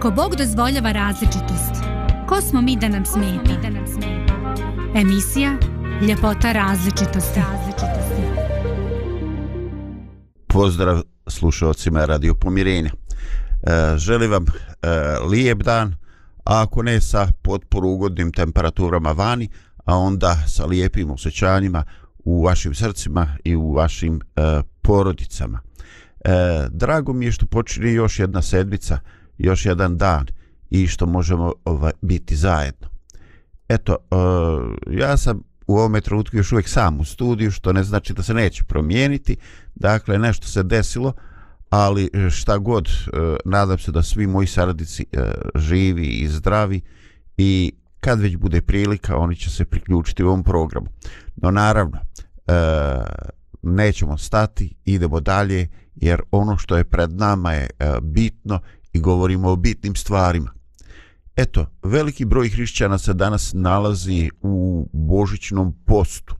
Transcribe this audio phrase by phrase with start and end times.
[0.00, 1.74] Ako Bog dozvoljava različitost,
[2.28, 3.68] ko smo mi da nam smeta?
[4.94, 5.58] Emisija
[6.08, 7.40] Ljepota različitosti.
[10.46, 12.90] Pozdrav slušalcima Radio Pomirenja.
[12.90, 14.88] E, želim vam e,
[15.30, 15.94] lijep dan,
[16.44, 19.48] a ako ne sa potporu ugodnim temperaturama vani,
[19.84, 21.84] a onda sa lijepim osjećanjima
[22.24, 24.40] u vašim srcima i u vašim e,
[24.82, 25.60] porodicama.
[26.24, 26.30] E,
[26.70, 28.98] drago mi je što počne još jedna sedmica,
[29.40, 30.26] još jedan dan
[30.70, 32.88] i što možemo ovaj, biti zajedno.
[33.68, 34.16] Eto, e,
[34.96, 38.34] ja sam u ovom trenutku još uvijek sam u studiju, što ne znači da se
[38.34, 39.36] neće promijeniti.
[39.74, 41.12] Dakle, nešto se desilo,
[41.70, 42.90] ali šta god, e,
[43.44, 46.80] nadam se da svi moji saradnici e, živi i zdravi
[47.36, 50.86] i kad već bude prilika, oni će se priključiti u ovom programu.
[51.36, 51.98] No naravno,
[53.62, 57.70] nećemo stati, idemo dalje, jer ono što je pred nama je
[58.02, 58.60] bitno
[58.92, 60.50] i govorimo o bitnim stvarima.
[61.36, 66.34] Eto, veliki broj hrišćana se danas nalazi u božićnom postu.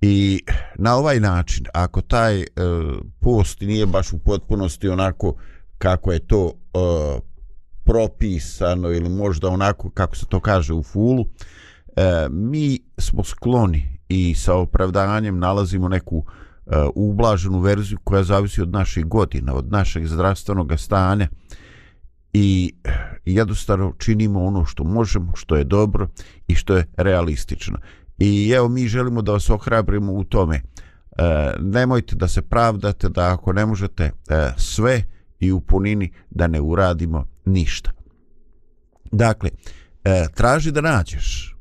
[0.00, 0.42] I
[0.78, 2.46] na ovaj način, ako taj e,
[3.20, 5.34] post nije baš u potpunosti onako
[5.78, 6.78] kako je to e,
[7.84, 11.24] propisano ili možda onako kako se to kaže u fulu,
[11.96, 16.47] e, mi smo skloni i sa opravdanjem nalazimo neku e,
[16.94, 21.28] u ublaženu verziju koja zavisi od naših godina, od našeg zdravstvenog stanja
[22.32, 22.74] i
[23.24, 26.08] jednostavno činimo ono što možemo, što je dobro
[26.48, 27.78] i što je realistično.
[28.18, 30.56] I evo mi želimo da vas ohrabrimo u tome.
[30.56, 30.62] E,
[31.60, 34.12] nemojte da se pravdate da ako ne možete e,
[34.56, 35.02] sve
[35.40, 37.90] i u punini da ne uradimo ništa.
[39.12, 39.50] Dakle,
[40.04, 41.56] e, traži da nađeš.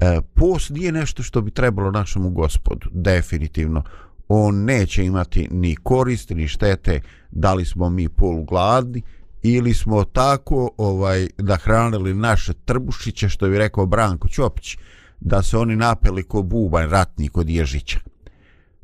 [0.00, 2.88] E, post nije nešto što bi trebalo našemu gospodu.
[2.92, 3.82] Definitivno.
[4.28, 9.02] On neće imati ni koristi, ni štete da li smo mi polugladni
[9.42, 14.76] ili smo tako ovaj da hranili naše trbušiće, što bi rekao Branko Ćopić,
[15.20, 17.98] da se oni napeli ko bubanj ratni kod ježića.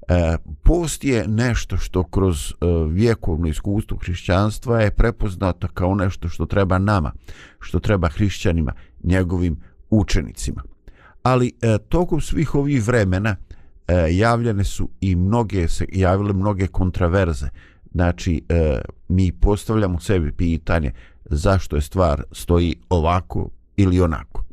[0.08, 2.54] E, post je nešto što kroz e,
[2.90, 7.12] vjekovno iskustvo hrišćanstva je prepoznato kao nešto što treba nama,
[7.60, 10.62] što treba hrišćanima, njegovim učenicima.
[11.22, 13.36] Ali e, tokom svih ovih vremena
[13.90, 17.48] e, javljene su i mnoge se javile mnoge kontraverze.
[17.92, 20.92] Znači, e, mi postavljamo sebi pitanje
[21.24, 24.44] zašto je stvar stoji ovako ili onako.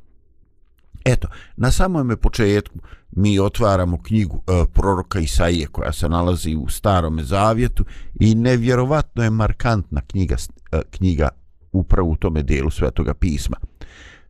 [1.06, 1.28] Eto,
[1.58, 2.80] na samom početku
[3.12, 7.86] mi otvaramo knjigu e, proroka Isaije koja se nalazi u starome zavjetu
[8.20, 10.36] i nevjerovatno je markantna knjiga,
[10.72, 11.30] e, knjiga
[11.72, 13.58] upravo u tome dijelu svetoga pisma.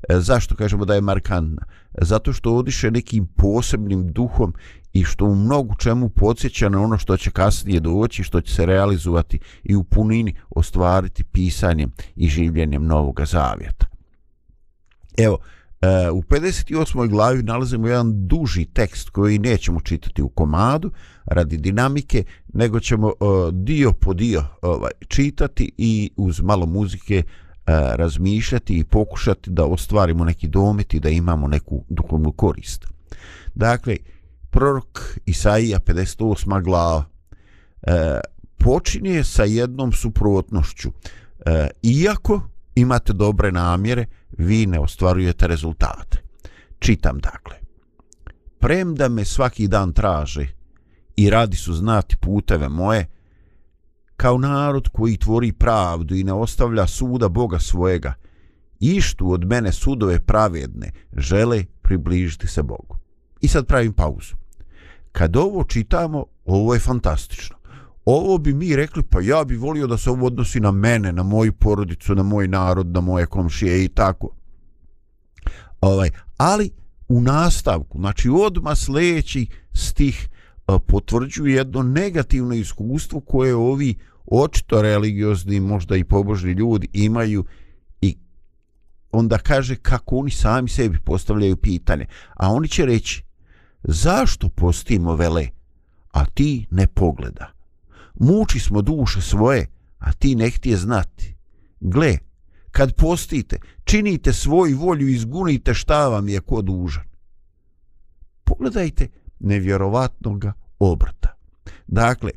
[0.09, 1.66] E, zašto kažemo da je markantna?
[2.01, 4.53] Zato što odiše nekim posebnim duhom
[4.93, 8.65] i što u mnogu čemu podsjeća na ono što će kasnije doći, što će se
[8.65, 13.85] realizovati i u punini ostvariti pisanjem i življenjem Novoga Zavjeta.
[15.17, 15.37] Evo,
[15.81, 17.09] e, u 58.
[17.09, 20.91] glavi nalazimo jedan duži tekst koji nećemo čitati u komadu
[21.25, 22.23] radi dinamike,
[22.53, 23.13] nego ćemo e,
[23.51, 27.23] dio po dio ovaj, čitati i uz malo muzike e,
[27.95, 32.85] razmišljati i pokušati da ostvarimo neki domet i da imamo neku duhovnu korist.
[33.55, 33.97] Dakle,
[34.50, 36.63] prorok Isaija 58.
[36.63, 37.06] glava
[37.81, 38.19] e,
[38.58, 40.91] počinje sa jednom suprotnošću.
[41.46, 42.41] E, iako
[42.75, 44.06] imate dobre namjere,
[44.38, 46.24] vi ne ostvarujete rezultate.
[46.80, 47.56] Čitam dakle.
[48.59, 50.47] Premda me svaki dan traže
[51.16, 53.06] i radi su znati puteve moje,
[54.16, 58.14] kao narod koji tvori pravdu i ne ostavlja suda Boga svojega,
[58.79, 62.97] ištu od mene sudove pravedne žele približiti se Bogu.
[63.41, 64.35] I sad pravim pauzu.
[65.11, 67.57] Kad ovo čitamo, ovo je fantastično.
[68.05, 71.23] Ovo bi mi rekli, pa ja bi volio da se ovo odnosi na mene, na
[71.23, 74.29] moju porodicu, na moj narod, na moje komšije i tako.
[75.81, 76.71] Ovaj, ali
[77.07, 80.29] u nastavku, znači odma sledeći stih
[80.87, 87.45] potvrđuje jedno negativno iskustvo koje ovi očito religiozni, možda i pobožni ljudi imaju
[88.01, 88.17] i
[89.11, 92.05] onda kaže kako oni sami sebi postavljaju pitanje.
[92.35, 93.23] A oni će reći,
[93.84, 95.47] zašto postimo vele,
[96.12, 97.52] a ti ne pogleda?
[98.16, 101.35] Muči smo duše svoje, a ti ne htije znati.
[101.79, 102.18] Gle,
[102.72, 107.03] kad postite, činite svoju volju i izgunite šta vam je ko dužan.
[108.44, 109.08] Pogledajte
[109.40, 110.46] nevjerovatnog
[110.79, 111.35] obrta.
[111.88, 112.32] Dakle,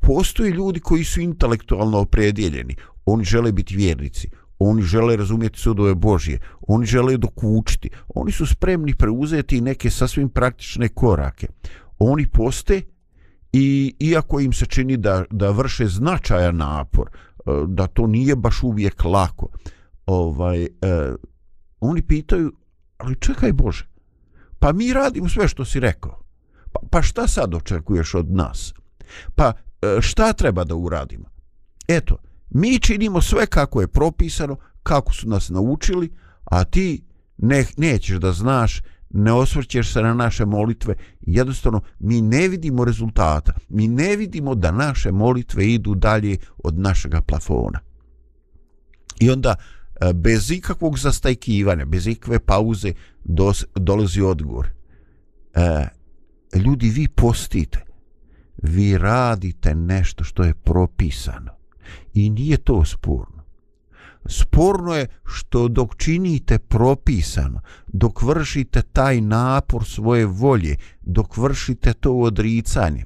[0.00, 2.76] postoje ljudi koji su intelektualno opredijeljeni.
[3.04, 4.30] Oni žele biti vjernici.
[4.66, 6.38] Oni žele razumjeti sudove Božje.
[6.68, 7.90] Oni žele dokučiti.
[8.14, 11.48] Oni su spremni preuzeti neke sasvim praktične korake.
[11.98, 12.82] Oni poste
[13.52, 18.62] i iako im se čini da, da vrše značajan napor, e, da to nije baš
[18.62, 19.48] uvijek lako,
[20.06, 21.14] ovaj eh,
[21.80, 22.52] oni pitaju
[22.98, 23.88] ali čekaj Bože
[24.58, 26.22] pa mi radimo sve što si rekao
[26.72, 28.74] pa, pa šta sad očekuješ od nas
[29.34, 29.52] pa
[29.82, 31.24] e, šta treba da uradimo
[31.88, 32.16] eto
[32.54, 36.10] mi činimo sve kako je propisano kako su nas naučili
[36.44, 37.04] a ti
[37.38, 40.94] ne, nećeš da znaš ne osvrćeš se na naše molitve.
[41.20, 43.52] Jednostavno mi ne vidimo rezultata.
[43.68, 47.80] Mi ne vidimo da naše molitve idu dalje od našega plafona.
[49.20, 49.54] I onda
[50.00, 52.92] e, bez ikakvog zastajkivanja bez ikakve pauze
[53.24, 54.68] dos, dolazi odgovor.
[55.54, 55.86] E,
[56.58, 57.84] ljudi vi postite.
[58.62, 61.50] Vi radite nešto što je propisano
[62.14, 63.34] i nije to sporno
[64.26, 72.12] Sporno je što dok činite propisano, dok vršite taj napor svoje volje, dok vršite to
[72.12, 73.04] odricanje,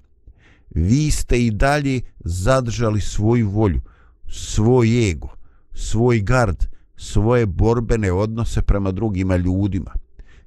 [0.70, 3.80] vi ste i dalje zadržali svoju volju,
[4.28, 5.28] svoj ego,
[5.72, 6.64] svoj gard,
[6.96, 9.90] svoje borbene odnose prema drugima ljudima.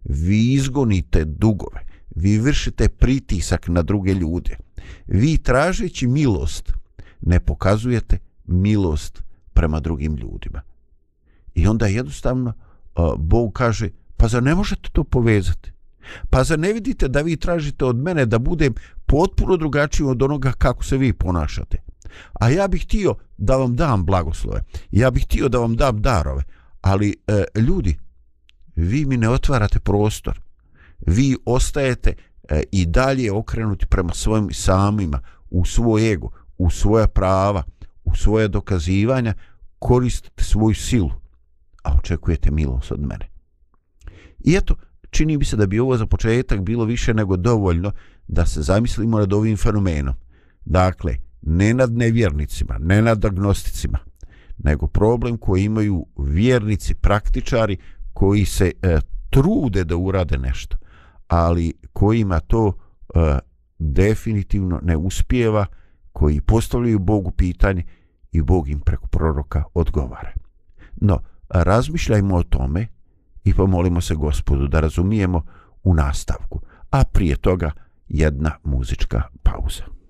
[0.04, 1.82] Vi izgonite dugove,
[2.16, 4.58] vi vršite pritisak na druge ljude.
[5.08, 6.81] Vi tražeći milost
[7.22, 9.24] ne pokazujete milost
[9.54, 10.62] prema drugim ljudima.
[11.56, 15.72] I onda jednostavno e, Bog kaže, pa za ne možete to povezati?
[16.30, 18.74] Pa za ne vidite da vi tražite od mene da budem
[19.06, 21.78] potpuno drugačiji od onoga kako se vi ponašate?
[22.34, 24.64] A ja bih htio da vam dam blagoslove.
[24.92, 26.44] Ja bih htio da vam dam darove.
[26.82, 27.98] Ali e, ljudi,
[28.76, 30.42] vi mi ne otvarate prostor.
[31.08, 32.14] Vi ostajete
[32.50, 35.20] e, i dalje okrenuti prema svojim samima,
[35.50, 36.30] u svoj ego,
[36.62, 37.64] u svoja prava,
[38.04, 39.34] u svoje dokazivanja,
[39.80, 41.12] koristite svoju silu,
[41.84, 43.30] a očekujete milost od mene.
[44.40, 44.76] I eto,
[45.10, 47.92] čini bi se da bi ovo za početak bilo više nego dovoljno
[48.28, 50.16] da se zamislimo nad ovim fenomenom.
[50.66, 54.00] Dakle, ne nad nevjernicima, ne nad agnosticima,
[54.58, 57.78] nego problem koji imaju vjernici, praktičari,
[58.14, 59.00] koji se e,
[59.30, 60.78] trude da urade nešto,
[61.28, 62.74] ali kojima to
[63.16, 63.40] e,
[63.80, 65.66] definitivno ne uspijeva,
[66.14, 67.84] koji postavljaju Bogu pitanje
[68.32, 70.32] i Bog im preko proroka odgovara.
[70.96, 71.20] No,
[71.50, 72.88] razmišljajmo o tome
[73.44, 75.42] i pomolimo se gospodu da razumijemo
[75.84, 77.72] u nastavku, a prije toga
[78.08, 80.01] jedna muzička pauza.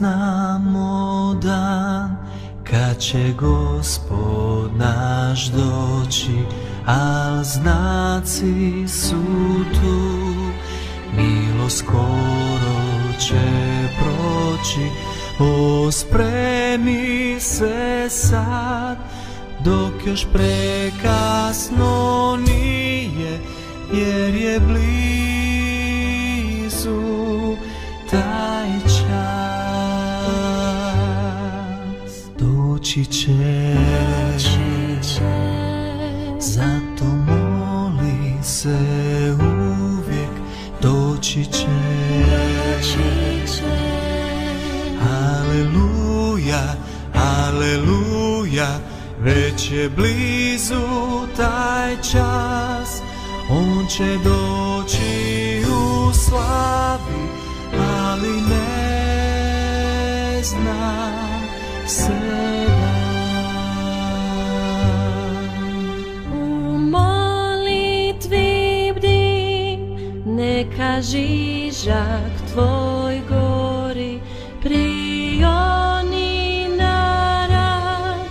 [0.00, 2.16] Znamo dan
[2.70, 6.44] kad će gospod naš doći,
[6.86, 9.24] a znaci su
[9.74, 10.34] tu,
[11.16, 14.90] milo skoro će proći,
[15.38, 18.96] o spremi se sad,
[19.64, 21.86] dok još prekasno
[22.46, 23.40] nije,
[23.92, 24.80] jer je blizu.
[32.90, 33.76] Proći će,
[36.40, 38.78] zato moli se
[39.40, 40.30] uvijek
[40.82, 41.66] doći će,
[45.10, 46.74] Aleluja,
[47.14, 48.78] aleluja,
[49.20, 53.02] već je blizu taj čas,
[53.50, 57.28] on će doći u slavi,
[57.78, 58.80] ali ne
[60.42, 61.10] znam
[61.86, 62.29] se
[71.02, 74.20] žižak tvoj gori
[74.62, 75.48] prioni
[76.78, 78.26] narad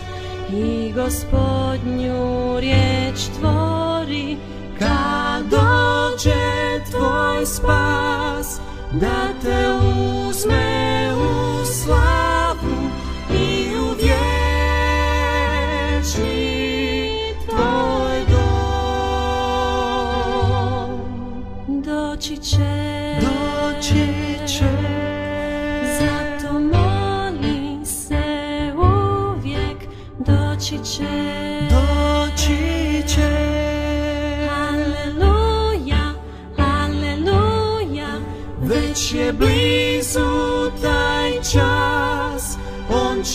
[0.53, 4.37] i gospodnju riječ tvori.
[4.79, 8.59] Kad dođe tvoj spas
[8.91, 9.88] da te uzme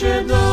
[0.05, 0.44] on će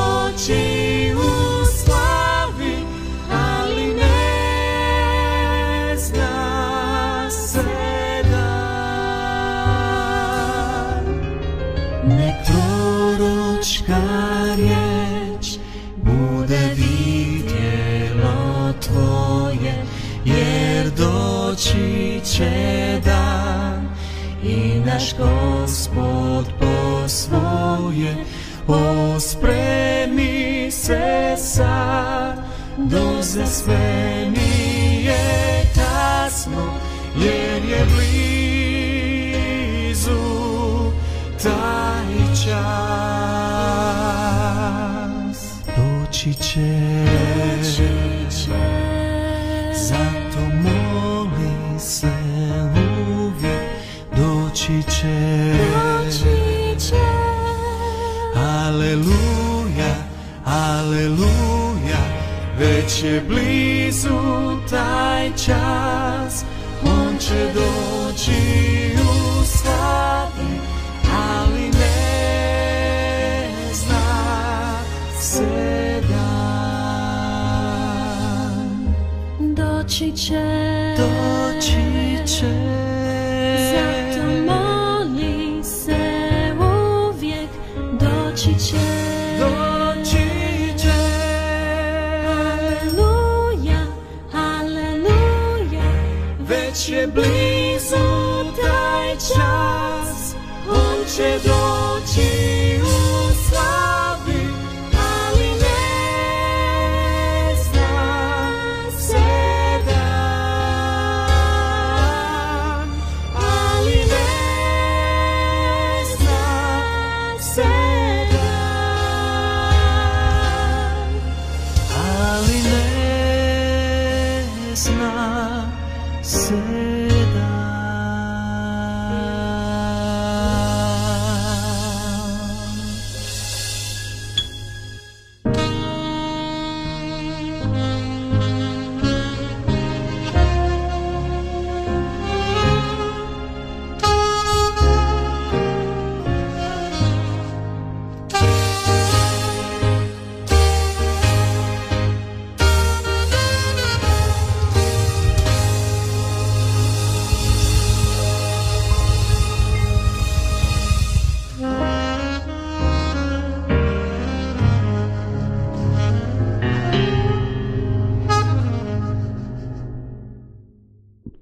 [33.33, 36.73] Doze sve nije kasno
[37.15, 39.31] Jer je blizu
[41.43, 42.13] taj
[42.45, 42.59] čas.
[45.77, 46.79] Doći će
[47.61, 47.81] Doći
[48.45, 48.80] će
[63.01, 63.21] već je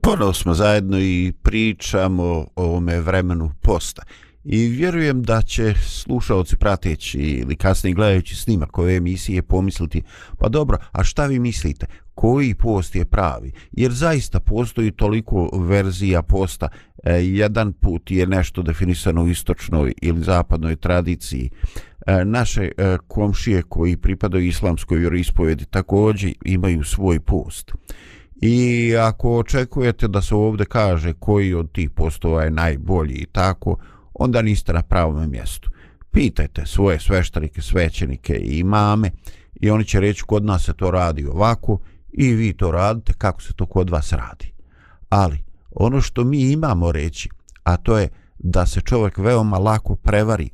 [0.10, 4.04] Ponovo smo zajedno i pričamo o ovome vremenu posta.
[4.44, 10.02] I vjerujem da će slušalci prateći ili kasnije gledajući snimak ove emisije pomisliti,
[10.38, 11.86] pa dobro, a šta vi mislite?
[12.16, 13.52] Koji post je pravi?
[13.72, 16.68] Jer zaista postoji toliko verzija posta.
[17.04, 21.50] E, jedan put je nešto definisano u istočnoj ili zapadnoj tradiciji.
[22.08, 27.72] E, naše e, komšije koji pripadaju islamskoj vjeroispovedi također imaju svoj post.
[28.42, 33.78] I ako očekujete da se ovdje kaže koji od tih postova je najbolji i tako,
[34.14, 35.70] onda niste na pravom mjestu.
[36.12, 39.12] Pitajte svoje sveštenike, svećenike i imame
[39.56, 41.80] i oni će reći kod nas se to radi ovako
[42.12, 44.54] i vi to radite kako se to kod vas radi.
[45.10, 47.30] Ali ono što mi imamo reći,
[47.64, 50.50] a to je da se čovjek veoma lako prevari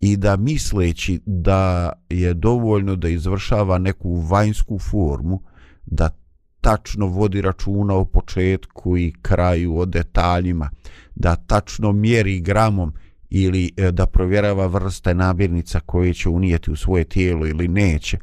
[0.00, 5.42] i da misleći da je dovoljno da izvršava neku vanjsku formu,
[5.86, 6.10] da
[6.60, 10.70] tačno vodi računa o početku i kraju, o detaljima,
[11.14, 12.92] da tačno mjeri gramom
[13.30, 18.18] ili e, da provjerava vrste namirnica koje će unijeti u svoje tijelo ili neće.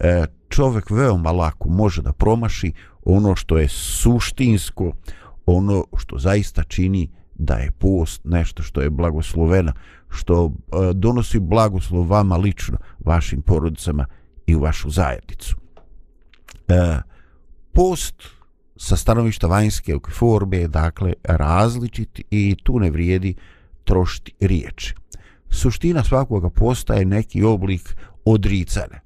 [0.00, 2.72] E, čovjek veoma lako može da promaši
[3.04, 4.92] ono što je suštinsko,
[5.46, 9.72] ono što zaista čini da je post nešto što je blagoslovena,
[10.08, 14.06] što e, donosi blagoslov vama lično, vašim porodicama
[14.46, 15.56] i u vašu zajednicu.
[16.68, 16.98] E,
[17.74, 18.22] post
[18.76, 23.34] sa stanovišta vanjske forme je dakle različit i tu ne vrijedi
[23.84, 24.94] trošiti riječi.
[25.50, 29.00] Suština svakoga posta je neki oblik odricanja.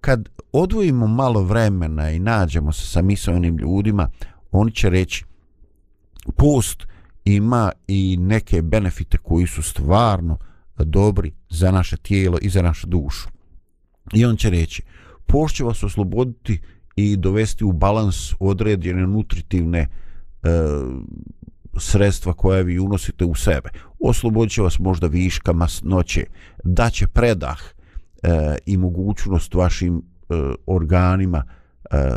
[0.00, 4.10] Kad odvojimo malo vremena i nađemo se sa mislovanim ljudima,
[4.52, 5.24] oni će reći
[6.36, 6.86] post
[7.24, 10.38] ima i neke benefite koji su stvarno
[10.78, 13.28] dobri za naše tijelo i za našu dušu.
[14.12, 14.82] I on će reći,
[15.26, 16.60] post vas osloboditi
[16.96, 19.88] i dovesti u balans određene nutritivne e,
[21.78, 23.70] sredstva koje vi unosite u sebe.
[24.00, 26.24] Oslobodit će vas možda viška masnoće,
[26.64, 27.58] daće predah
[28.22, 30.02] e, i mogućnost vašim e,
[30.66, 31.44] organima,
[31.90, 32.10] e,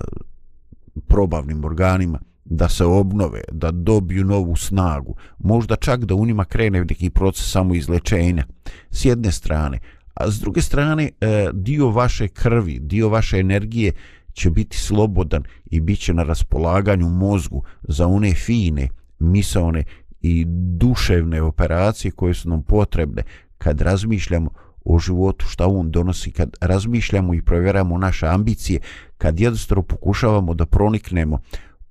[1.08, 6.86] probavnim organima, da se obnove, da dobiju novu snagu, možda čak da u njima krene
[6.86, 8.46] neki proces samoizlečenja,
[8.92, 9.80] s jedne strane.
[10.14, 13.92] A s druge strane, e, dio vaše krvi, dio vaše energije
[14.36, 18.90] će biti slobodan i bit će na raspolaganju mozgu za one fine,
[19.20, 19.84] misaone
[20.22, 20.46] i
[20.78, 23.24] duševne operacije koje su nam potrebne
[23.58, 24.50] kad razmišljamo
[24.86, 28.80] o životu šta on donosi, kad razmišljamo i provjeramo naše ambicije,
[29.18, 31.40] kad jednostavno pokušavamo da proniknemo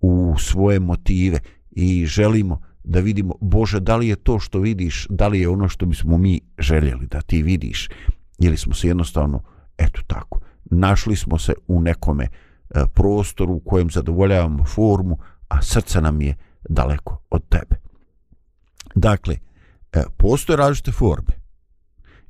[0.01, 1.39] u svoje motive
[1.71, 5.69] i želimo da vidimo, Bože, da li je to što vidiš, da li je ono
[5.69, 7.89] što bismo mi željeli da ti vidiš,
[8.39, 9.43] ili smo se jednostavno,
[9.79, 10.41] eto tako,
[10.75, 12.28] našli smo se u nekome e,
[12.95, 16.37] prostoru u kojem zadovoljavamo formu, a srce nam je
[16.69, 17.76] daleko od tebe.
[18.95, 19.37] Dakle,
[19.93, 21.45] e, postoje različite forme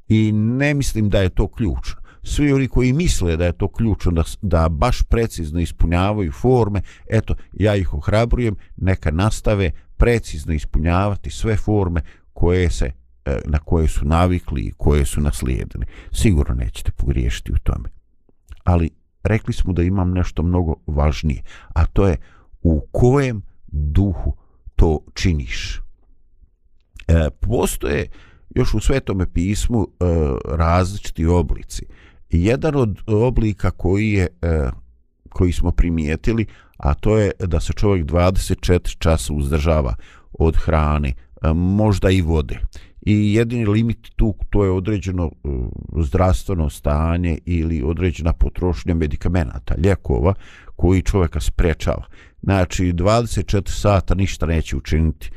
[0.09, 2.05] i ne mislim da je to ključno.
[2.23, 7.35] Svi oni koji misle da je to ključno, da, da baš precizno ispunjavaju forme, eto,
[7.53, 12.01] ja ih ohrabrujem, neka nastave precizno ispunjavati sve forme
[12.33, 12.93] koje se
[13.25, 15.87] e, na koje su navikli i koje su naslijedili.
[16.13, 17.89] Sigurno nećete pogriješiti u tome.
[18.65, 18.91] Ali
[19.23, 22.17] rekli smo da imam nešto mnogo važnije, a to je
[22.63, 24.37] u kojem duhu
[24.77, 25.81] to činiš.
[27.09, 28.07] E, postoje
[28.55, 30.05] još u svetome pismu e,
[30.57, 31.87] različiti oblici.
[32.31, 34.71] Jedan od oblika koji je e,
[35.29, 39.95] koji smo primijetili, a to je da se čovjek 24 časa uzdržava
[40.33, 42.61] od hrane, e, možda i vode.
[43.07, 45.67] I jedini limit tu to je određeno uh,
[46.05, 50.35] zdravstveno stanje ili određena potrošnja medikamenata, ljekova
[50.77, 52.05] koji čovjeka sprečava.
[52.43, 55.31] Znači 24 sata ništa neće učiniti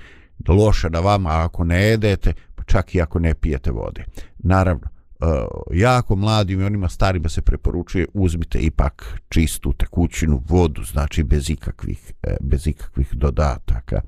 [0.47, 4.03] loše na vama ako ne jedete, pa čak i ako ne pijete vode.
[4.39, 4.87] Naravno,
[5.19, 5.27] uh,
[5.73, 12.13] jako mladim i onima starima se preporučuje uzmite ipak čistu tekućinu vodu, znači bez ikakvih,
[12.27, 14.01] uh, bez ikakvih dodataka.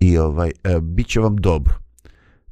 [0.00, 0.50] I ovaj,
[0.80, 1.85] bit će vam dobro.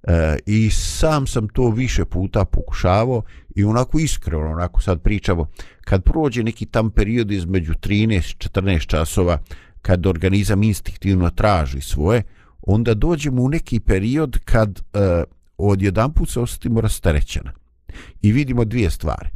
[0.07, 3.23] E, I sam sam to više puta pokušavao
[3.55, 5.47] i onako iskreno, onako sad pričamo,
[5.85, 9.39] kad prođe neki tam period između 13-14 časova,
[9.83, 12.23] kad organizam instinktivno traži svoje,
[12.63, 15.25] onda dođemo u neki period kad e,
[15.59, 17.53] odjedan put se osjetimo rasterećena.
[18.23, 19.29] i vidimo dvije stvari.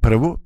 [0.00, 0.38] Prvo,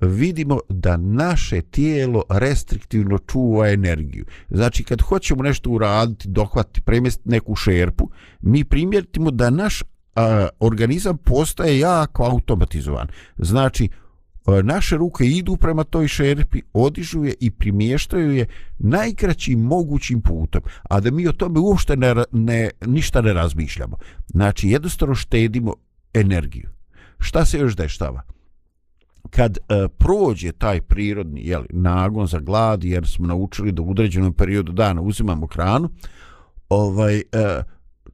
[0.00, 4.24] vidimo da naše tijelo restriktivno čuva energiju.
[4.50, 9.82] Znači, kad hoćemo nešto uraditi, dohvati, premestiti neku šerpu, mi primjetimo da naš
[10.14, 13.08] a, organizam postaje jako automatizovan.
[13.38, 13.88] Znači,
[14.62, 18.46] naše ruke idu prema toj šerpi, odižu je i primještaju je
[18.78, 23.96] najkraćim mogućim putem, a da mi o tome uopšte ne, ne, ništa ne razmišljamo.
[24.26, 25.74] Znači, jednostavno štedimo
[26.14, 26.70] energiju.
[27.18, 28.22] Šta se još dešava?
[29.30, 34.32] Kad e, prođe taj prirodni jeli, nagon za glad, jer smo naučili da u određenom
[34.32, 35.88] periodu dana uzimamo hranu,
[36.68, 37.22] ovaj, e,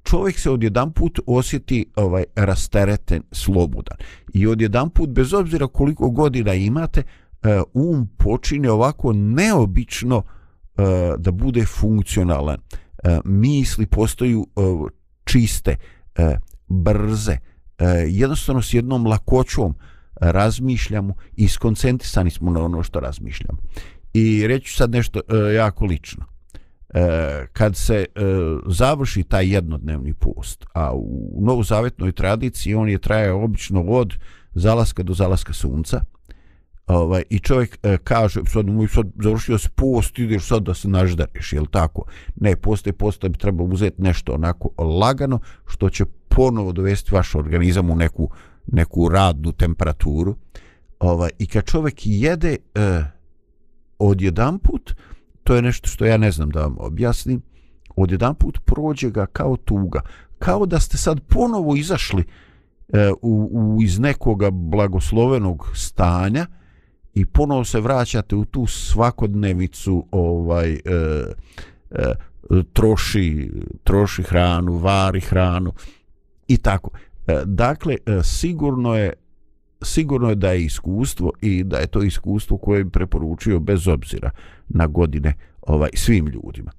[0.03, 3.97] čovjek se odjedan put osjeti ovaj rastereten, slobodan.
[4.35, 7.03] I odjedan put, bez obzira koliko godina imate,
[7.43, 10.83] e, um počine ovako neobično e,
[11.19, 12.57] da bude funkcionalan.
[13.05, 14.61] E, misli postaju e,
[15.25, 15.77] čiste,
[16.17, 16.37] e,
[16.69, 17.33] brze,
[17.79, 19.75] e, jednostavno s jednom lakoćom
[20.23, 23.59] razmišljamo i skoncentrisani smo na ono što razmišljamo.
[24.15, 26.25] I reću sad nešto e, jako lično
[26.95, 28.21] e, kad se e,
[28.67, 34.15] završi taj jednodnevni post, a u novozavetnoj tradiciji on je trajao obično od
[34.55, 36.01] zalaska do zalaska sunca,
[36.87, 40.89] ovaj, i čovjek e, kaže, sad, moj, sad završio se post, ideš sad da se
[40.89, 42.05] naždariš, je tako?
[42.41, 47.35] Ne, post je post, bi trebalo uzeti nešto onako lagano, što će ponovo dovesti vaš
[47.35, 48.31] organizam u neku,
[48.67, 50.37] neku radnu temperaturu.
[50.99, 53.05] Ovaj, I kad čovjek jede e,
[53.99, 54.95] odjedan put,
[55.45, 57.43] to je nešto što ja ne znam da vam objasnim,
[57.97, 60.01] odjedan put prođe ga kao tuga,
[60.39, 62.25] kao da ste sad ponovo izašli
[62.93, 66.47] e, u, u, iz nekoga blagoslovenog stanja
[67.15, 70.79] i ponovo se vraćate u tu svakodnevicu ovaj e,
[71.91, 72.13] e,
[72.73, 73.51] troši,
[73.85, 75.73] troši hranu, vari hranu
[76.49, 76.91] i tako.
[77.27, 79.13] E, dakle, e, sigurno je
[79.85, 84.31] sigurno je da je iskustvo i da je to iskustvo koje bi preporučio bez obzira
[84.69, 86.71] na godine ovaj svim ljudima.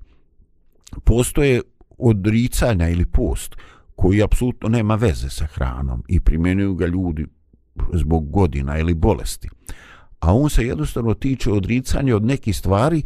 [1.04, 1.62] Postoje
[1.98, 3.56] odricanja ili post
[3.96, 7.26] koji apsolutno nema veze sa hranom i primjenjuju ga ljudi
[7.94, 9.50] zbog godina ili bolesti.
[10.20, 13.04] A on se jednostavno tiče odricanja od nekih stvari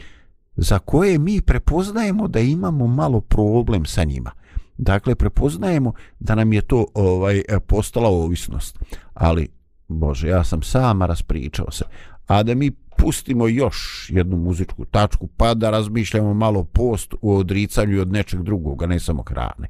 [0.56, 4.32] za koje mi prepoznajemo da imamo malo problem sa njima.
[4.78, 8.80] Dakle, prepoznajemo da nam je to ovaj e, postala ovisnost.
[9.14, 9.48] Ali
[9.88, 11.84] Bože, ja sam sama raspričao se.
[12.28, 18.02] A da mi pustimo još jednu muzičku tačku, pa da razmišljamo malo post u odricanju
[18.02, 19.68] od nečeg drugog, a ne samo hrane.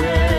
[0.00, 0.29] say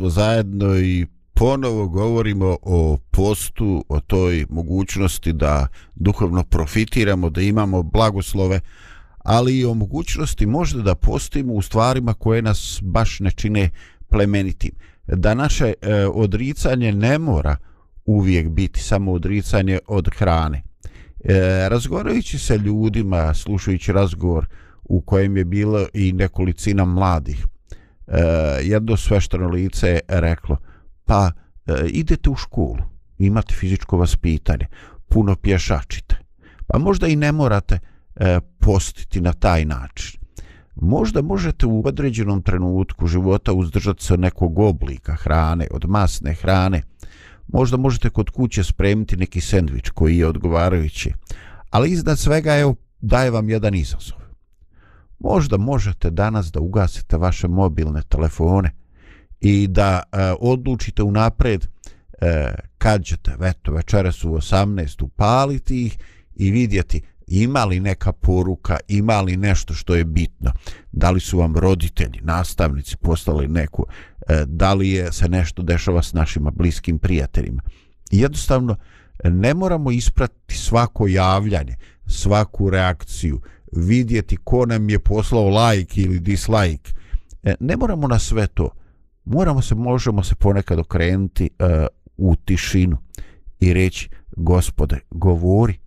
[0.00, 7.82] smo zajedno i ponovo govorimo o postu, o toj mogućnosti da duhovno profitiramo, da imamo
[7.82, 8.60] blagoslove,
[9.18, 13.70] ali i o mogućnosti možda da postimo u stvarima koje nas baš ne čine
[14.08, 14.70] plemenitim.
[15.06, 17.56] Da naše e, odricanje ne mora
[18.04, 20.62] uvijek biti samo odricanje od hrane.
[21.24, 24.46] E, razgovarajući sa ljudima, slušajući razgovor
[24.84, 27.46] u kojem je bilo i nekolicina mladih,
[28.10, 30.56] Eh, jedno svešteno lice je reklo
[31.10, 31.30] pa
[31.66, 32.78] e, idete u školu
[33.18, 34.66] imate fizičko vaspitanje
[35.08, 36.18] puno pješačite.
[36.66, 37.78] Pa možda i ne morate
[38.16, 40.20] e, postiti na taj način.
[40.74, 46.82] Možda možete u određenom trenutku života uzdržati se od nekog oblika hrane od masne hrane.
[47.48, 51.12] Možda možete kod kuće spremiti neki sendvič koji je odgovarajući
[51.70, 54.18] ali iznad svega evo daje vam jedan izazov
[55.20, 58.70] možda možete danas da ugasite vaše mobilne telefone
[59.40, 61.66] i da e, odlučite unapred
[62.20, 65.98] e, kad ćete eto večeras u 18 upaliti ih
[66.34, 70.52] i vidjeti ima li neka poruka, ima li nešto što je bitno,
[70.92, 73.86] da li su vam roditelji, nastavnici poslali neku,
[74.28, 77.62] e, da li je se nešto dešava s našima bliskim prijateljima.
[78.10, 78.76] I jednostavno
[79.24, 83.40] ne moramo ispratiti svako javljanje, svaku reakciju,
[83.72, 86.92] vidjeti ko nam je poslao like ili dislike.
[87.42, 88.70] E, ne moramo na sve to.
[89.24, 92.96] Moramo se, možemo se ponekad okrenuti e, u tišinu
[93.60, 95.78] i reći, gospode, govori,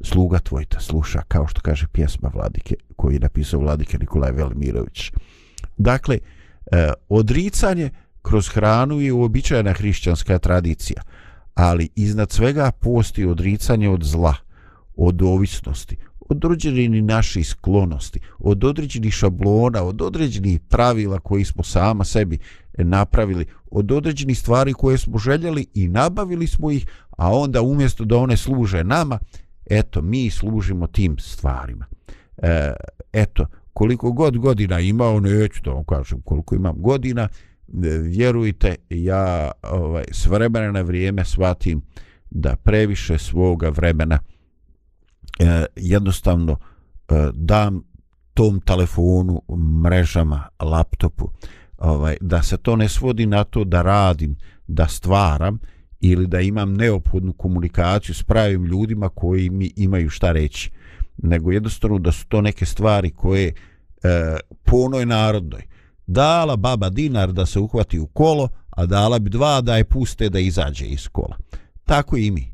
[0.00, 5.12] sluga tvoj te sluša, kao što kaže pjesma Vladike, koju je napisao Vladike Nikolaj Velimirović.
[5.76, 6.18] Dakle,
[6.72, 7.90] e, odricanje
[8.22, 11.02] kroz hranu je uobičajena hrišćanska tradicija,
[11.54, 14.34] ali iznad svega posti odricanje od zla,
[14.96, 15.96] od ovisnosti,
[16.28, 22.38] od određenih naših sklonosti, od određenih šablona, od određenih pravila koji smo sama sebi
[22.78, 26.86] napravili, od određenih stvari koje smo željeli i nabavili smo ih,
[27.18, 29.18] a onda umjesto da one služe nama,
[29.70, 31.86] eto, mi služimo tim stvarima.
[32.42, 32.72] E,
[33.12, 37.28] eto, koliko god godina imao, ono, neću da vam kažem koliko imam godina, e,
[37.98, 41.82] vjerujte, ja ovaj, s vremena na vrijeme shvatim
[42.30, 44.18] da previše svoga vremena
[45.38, 46.56] e, jednostavno
[47.08, 47.82] e, dam
[48.34, 49.42] tom telefonu,
[49.84, 51.30] mrežama, laptopu,
[51.78, 55.58] ovaj, da se to ne svodi na to da radim, da stvaram
[56.00, 60.70] ili da imam neophodnu komunikaciju s pravim ljudima koji mi imaju šta reći,
[61.16, 63.54] nego jednostavno da su to neke stvari koje e,
[64.64, 65.62] po onoj narodnoj
[66.06, 70.28] dala baba dinar da se uhvati u kolo, a dala bi dva da je puste
[70.28, 71.36] da izađe iz kola.
[71.84, 72.53] Tako i mi.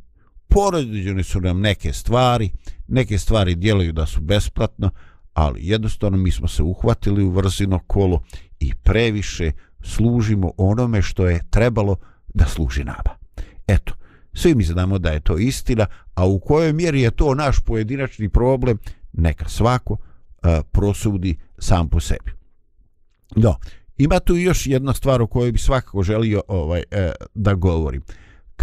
[0.51, 2.51] Poređene su nam neke stvari,
[2.89, 4.91] neke stvari djeluju da su besplatno,
[5.33, 8.23] ali jednostavno mi smo se uhvatili u vrzino kolo
[8.61, 11.97] i previše služimo onome što je trebalo
[12.35, 13.17] da služi nama.
[13.67, 13.95] Eto,
[14.33, 18.29] svi mi znamo da je to istina, a u kojoj mjeri je to naš pojedinačni
[18.29, 18.79] problem,
[19.13, 19.97] neka svako
[20.43, 22.33] a, prosudi sam po sebi.
[23.37, 23.57] No,
[23.99, 28.03] ima tu još jedna stvar o kojoj bi svakako želio ovaj e, da govorim.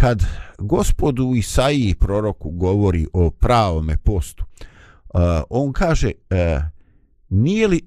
[0.00, 0.22] Kad
[0.58, 6.62] gospodu Isaiji proroku govori o pravome postu, uh, on kaže uh,
[7.28, 7.80] nije li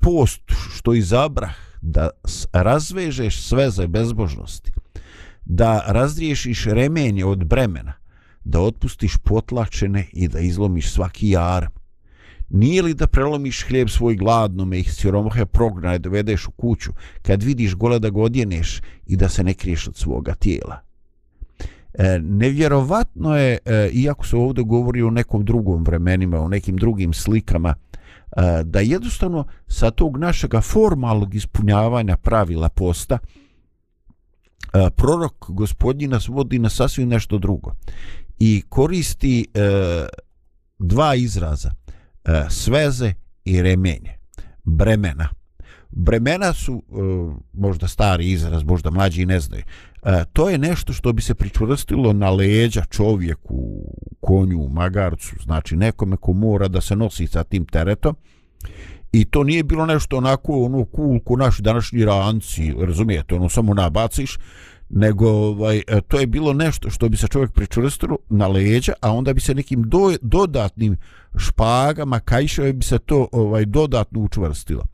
[0.00, 0.42] post
[0.74, 2.10] što izabrah da
[2.52, 4.72] razvežeš sve za bezbožnosti,
[5.44, 7.92] da razriješiš remenje od bremena,
[8.44, 11.72] da otpustiš potlačene i da izlomiš svaki jaram.
[12.50, 17.74] Nije li da prelomiš hljeb svoj gladnome i siromahe prognane dovedeš u kuću, kad vidiš
[17.74, 20.91] gole da godjeneš i da se ne kriješ od svoga tijela?
[21.94, 27.12] E, nevjerovatno je, e, iako se ovdje govori o nekom drugom vremenima, o nekim drugim
[27.12, 27.74] slikama,
[28.36, 33.18] e, da jednostavno sa tog našega formalnog ispunjavanja pravila posta,
[34.74, 37.74] e, prorok gospodnji nas vodi na sasvim nešto drugo
[38.38, 40.06] i koristi e,
[40.78, 41.70] dva izraza
[42.24, 43.12] e, sveze
[43.44, 44.18] i remenje
[44.64, 45.28] bremena
[45.92, 46.94] bremena su e,
[47.52, 49.62] možda stari izraz možda mlađi ne znaju
[50.02, 53.82] e, to je nešto što bi se pričvrstilo na leđa čovjeku
[54.20, 58.16] konju, magarcu znači nekome ko mora da se nosi sa tim teretom
[59.12, 63.74] I to nije bilo nešto onako ono cool ko naši današnji ranci, razumijete, ono samo
[63.74, 64.38] nabaciš,
[64.90, 69.12] nego ovaj, e, to je bilo nešto što bi se čovjek pričvrstilo na leđa, a
[69.12, 70.96] onda bi se nekim do, dodatnim
[71.36, 74.84] špagama, kajšove bi se to ovaj dodatno učvrstilo.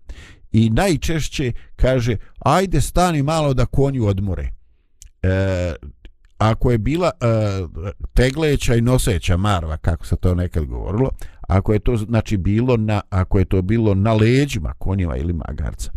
[0.53, 4.51] I najčešće kaže, ajde stani malo da konju odmore.
[5.23, 5.75] E,
[6.39, 7.27] ako je bila e,
[8.15, 13.01] tegleća i noseća marva, kako se to nekad govorilo, ako je to znači bilo na
[13.11, 15.93] ako je to bilo na leđima konjeva ili magarca.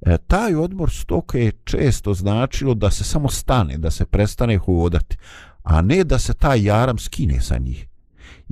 [0.00, 5.16] E, taj odmor stoke je često značilo da se samo stane, da se prestane hodati,
[5.62, 7.86] a ne da se taj jaram skine sa njih.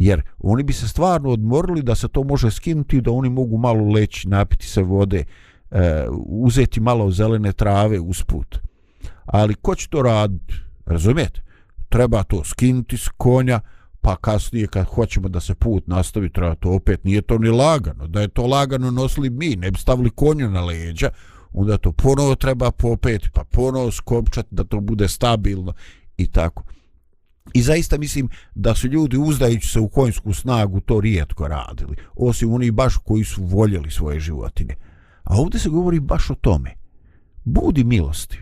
[0.00, 3.92] Jer oni bi se stvarno odmorili da se to može skinuti da oni mogu malo
[3.92, 5.24] leći, napiti se vode,
[5.70, 8.58] e, uzeti malo zelene trave usput.
[9.24, 10.54] Ali ko će to raditi?
[10.86, 11.42] Razumijete?
[11.88, 13.60] Treba to skinuti s konja,
[14.00, 18.06] pa kasnije kad hoćemo da se put nastavi, treba to opet, nije to ni lagano.
[18.06, 21.10] Da je to lagano nosili mi, ne bi stavili konju na leđa,
[21.52, 25.72] onda to ponovo treba popeti, pa ponovo skopčati da to bude stabilno
[26.16, 26.62] i tako.
[27.55, 32.53] I zaista mislim da su ljudi uzdajući se u konjsku snagu to rijetko radili, osim
[32.53, 34.74] oni baš koji su voljeli svoje životine.
[35.22, 36.74] A ovdje se govori baš o tome.
[37.44, 38.38] Budi milosti.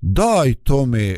[0.00, 1.16] Daj tome e,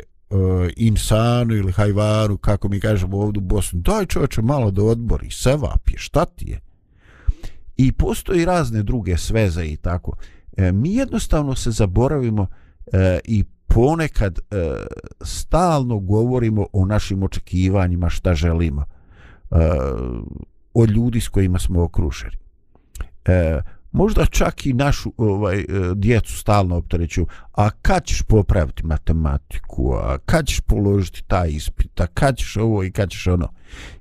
[0.77, 5.89] insanu ili hajvaru, kako mi kažemo ovdje u Bosni, daj čovječe malo da odbori, sevap
[5.89, 6.59] je, šta ti je?
[7.77, 10.17] I postoji razne druge sveze i tako.
[10.57, 12.47] E, mi jednostavno se zaboravimo
[12.93, 14.75] e, i ponekad e,
[15.21, 19.55] stalno govorimo o našim očekivanjima, šta želimo e,
[20.73, 22.37] o ljudi s kojima smo okruženi.
[23.25, 29.93] E, možda čak i našu ovaj e, djecu stalno opterećuju, a kad ćeš popraviti matematiku,
[29.93, 33.49] a kad ćeš položiti taj ispit, a kad ćeš ovo i kad ćeš ono.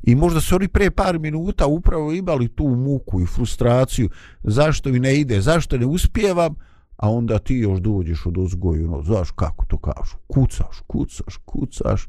[0.02, 4.10] I možda su oni pre par minuta upravo imali tu muku i frustraciju,
[4.42, 6.54] zašto mi ne ide, zašto ne uspijevam,
[6.98, 12.08] a onda ti još dođeš od uzgoju, no, znaš kako to kažu, kucaš, kucaš, kucaš,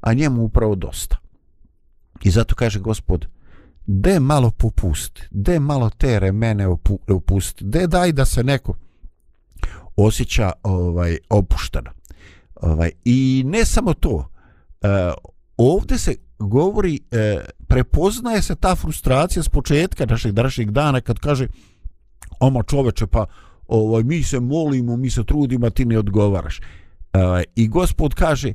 [0.00, 1.16] a njemu upravo dosta.
[2.22, 3.26] I zato kaže gospod,
[3.86, 8.74] de malo popusti, de malo te remene opu, opusti, de daj da se neko
[9.96, 11.90] osjeća ovaj opušteno.
[12.54, 14.28] Ovaj, I ne samo to,
[14.82, 14.88] e,
[15.56, 21.46] ovdje se govori, e, prepoznaje se ta frustracija s početka našeg današnjeg dana kad kaže
[22.40, 23.26] oma čoveče pa
[23.72, 26.60] ovaj, mi se molimo, mi se trudimo, a ti ne odgovaraš.
[26.60, 26.62] E,
[27.56, 28.52] I gospod kaže,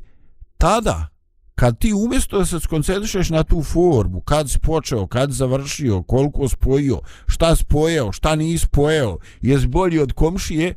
[0.58, 1.08] tada,
[1.54, 6.48] kad ti umjesto da se skoncentrišeš na tu formu, kad si počeo, kad završio, koliko
[6.48, 10.74] spojio, šta spojeo, šta nisi spojeo, jes bolji od komšije,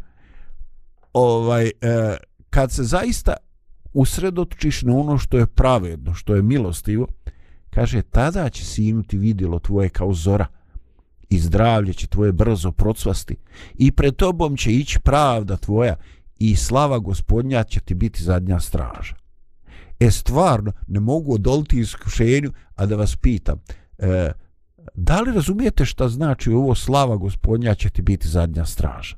[1.14, 1.72] ovaj, e,
[2.50, 3.34] kad se zaista
[3.94, 7.08] usredotočiš na ono što je pravedno, što je milostivo,
[7.70, 10.48] kaže, tada će si imati vidjelo tvoje kao zora
[11.32, 13.36] i zdravlje će tvoje brzo procvasti
[13.78, 15.96] i pred tobom će ići pravda tvoja
[16.40, 19.16] i slava gospodnja će ti biti zadnja straža.
[20.00, 23.60] E stvarno, ne mogu odoliti iskušenju, a da vas pitam,
[23.98, 24.32] e,
[24.94, 29.16] da li razumijete šta znači ovo slava gospodnja će ti biti zadnja straža?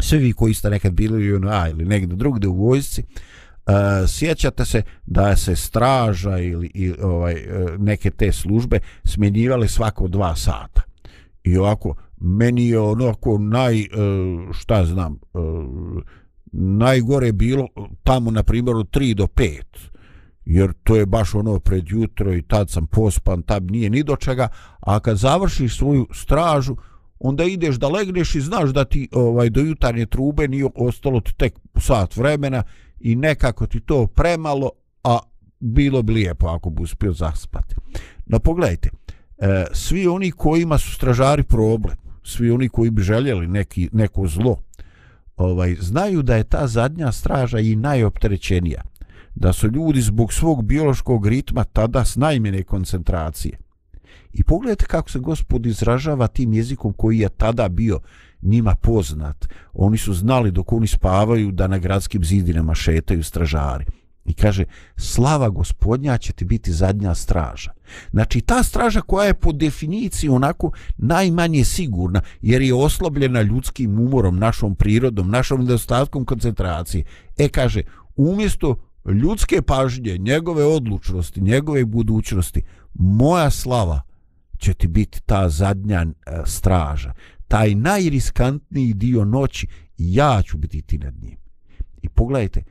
[0.00, 3.74] Svi vi koji ste nekad bili u UNA ili negdje drugdje u vojsci, uh,
[4.08, 10.36] sjećate se da se straža ili, ili ovaj, e, neke te službe smjenjivale svako dva
[10.36, 10.93] sata.
[11.44, 13.86] I ovako, meni je onako naj, e,
[14.52, 15.38] šta znam, e,
[16.52, 17.68] najgore bilo
[18.02, 19.62] tamo na primjer od 3 do 5
[20.44, 24.16] jer to je baš ono pred jutro i tad sam pospan, tad nije ni do
[24.16, 24.48] čega,
[24.80, 26.76] a kad završiš svoju stražu,
[27.18, 31.34] onda ideš da legneš i znaš da ti ovaj do jutarnje trube nije ostalo ti
[31.36, 32.62] tek sat vremena
[33.00, 34.70] i nekako ti to premalo,
[35.04, 35.18] a
[35.60, 37.74] bilo bi lijepo ako bi uspio zaspati.
[38.26, 38.90] No pogledajte,
[39.38, 44.62] e, svi oni kojima su stražari problem, svi oni koji bi željeli neki, neko zlo,
[45.36, 48.82] ovaj znaju da je ta zadnja straža i najopterećenija.
[49.34, 53.58] Da su ljudi zbog svog biološkog ritma tada s najmjene koncentracije.
[54.32, 58.00] I pogledajte kako se gospod izražava tim jezikom koji je tada bio
[58.42, 59.46] njima poznat.
[59.72, 63.84] Oni su znali dok oni spavaju da na gradskim zidinama šetaju stražari.
[64.24, 64.64] I kaže,
[64.96, 67.72] slava gospodnja će ti biti zadnja straža.
[68.10, 74.38] Znači, ta straža koja je po definiciji onako najmanje sigurna, jer je oslabljena ljudskim umorom,
[74.38, 77.04] našom prirodom, našom nedostatkom koncentracije.
[77.38, 77.82] E, kaže,
[78.16, 82.62] umjesto ljudske pažnje, njegove odlučnosti, njegove budućnosti,
[82.94, 84.02] moja slava
[84.58, 87.12] će ti biti ta zadnja e, straža.
[87.48, 89.66] Taj najriskantniji dio noći,
[89.98, 91.36] ja ću biti ti nad njim.
[92.02, 92.62] I pogledajte,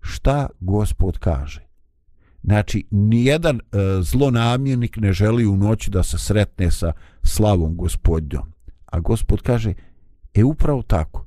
[0.00, 1.67] šta gospod kaže.
[2.48, 3.60] Znači, nijedan e,
[4.02, 8.52] zlonamjernik ne želi u noći da se sretne sa slavom gospodnjom.
[8.86, 9.74] A gospod kaže,
[10.34, 11.26] e upravo tako,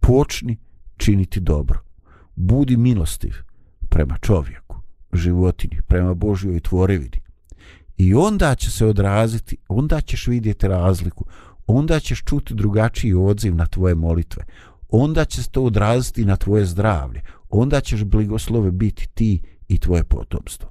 [0.00, 0.56] počni
[0.96, 1.80] činiti dobro.
[2.34, 3.32] Budi milostiv
[3.88, 4.76] prema čovjeku,
[5.12, 7.20] životinji, prema Božjoj tvorevini.
[7.96, 11.24] I onda će se odraziti, onda ćeš vidjeti razliku,
[11.66, 14.44] onda ćeš čuti drugačiji odziv na tvoje molitve,
[14.88, 20.04] onda će se to odraziti na tvoje zdravlje, onda ćeš bligoslove biti ti i tvoje
[20.04, 20.70] potomstvo.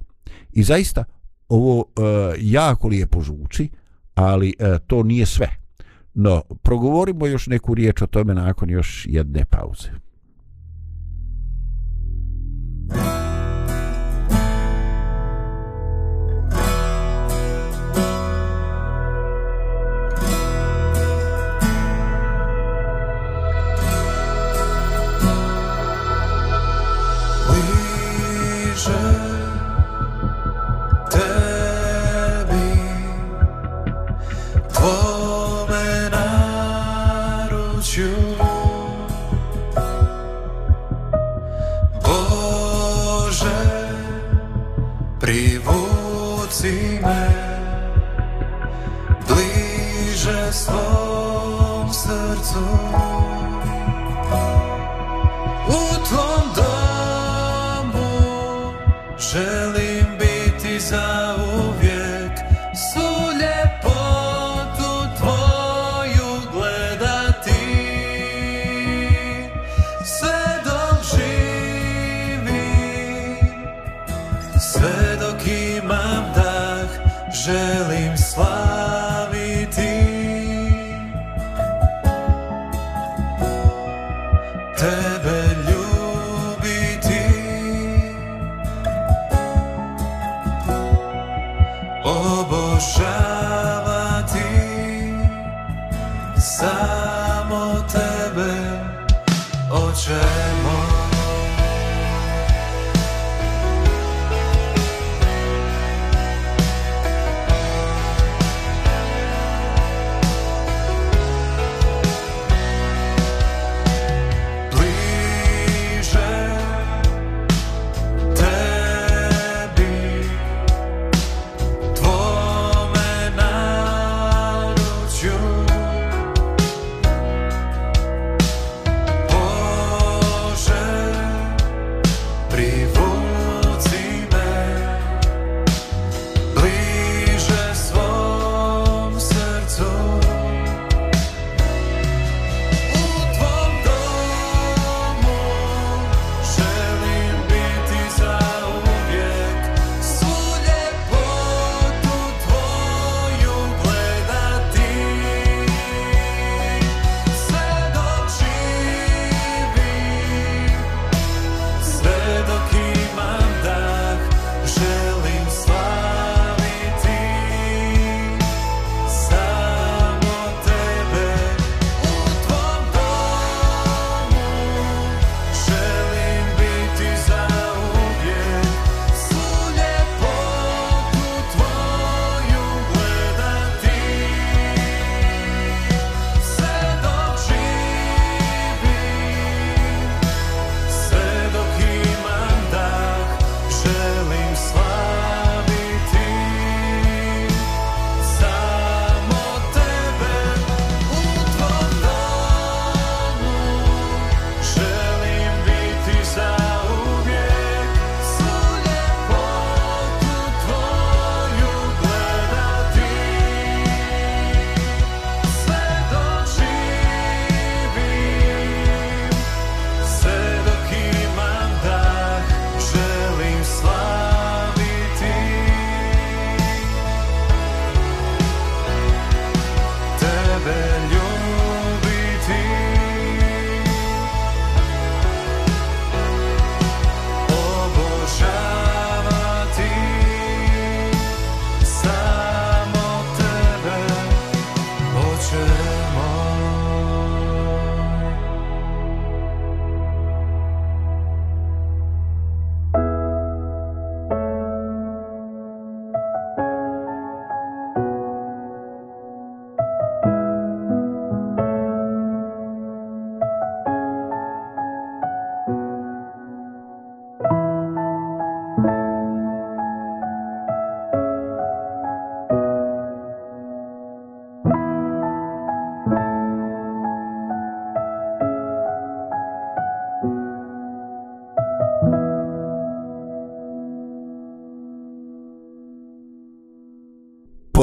[0.52, 1.04] I zaista
[1.48, 2.00] ovo e,
[2.38, 3.70] jako lijepo zvuči,
[4.14, 5.48] ali e, to nije sve.
[6.14, 9.88] No, progovorimo još neku riječ o tome nakon još jedne pauze.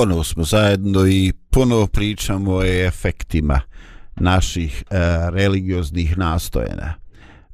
[0.02, 3.62] Ponovo smo zajedno i ponovo pričamo o efektima
[4.16, 4.98] naših e,
[5.30, 6.94] religioznih nastojena.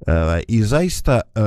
[0.08, 1.40] E, I zaista, e,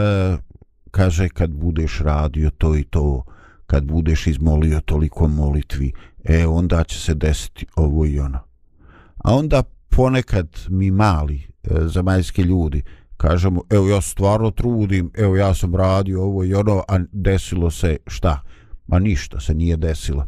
[0.90, 3.24] kaže, kad budeš radio to i to,
[3.66, 5.92] kad budeš izmolio toliko molitvi,
[6.24, 8.38] e, onda će se desiti ovo i ono.
[9.24, 12.82] A onda ponekad mi mali, e, zemaljski ljudi,
[13.16, 17.96] kažemo, evo ja stvarno trudim, evo ja sam radio ovo i ono, a desilo se
[18.06, 18.40] šta?
[18.86, 20.26] Ma ništa se nije desilo.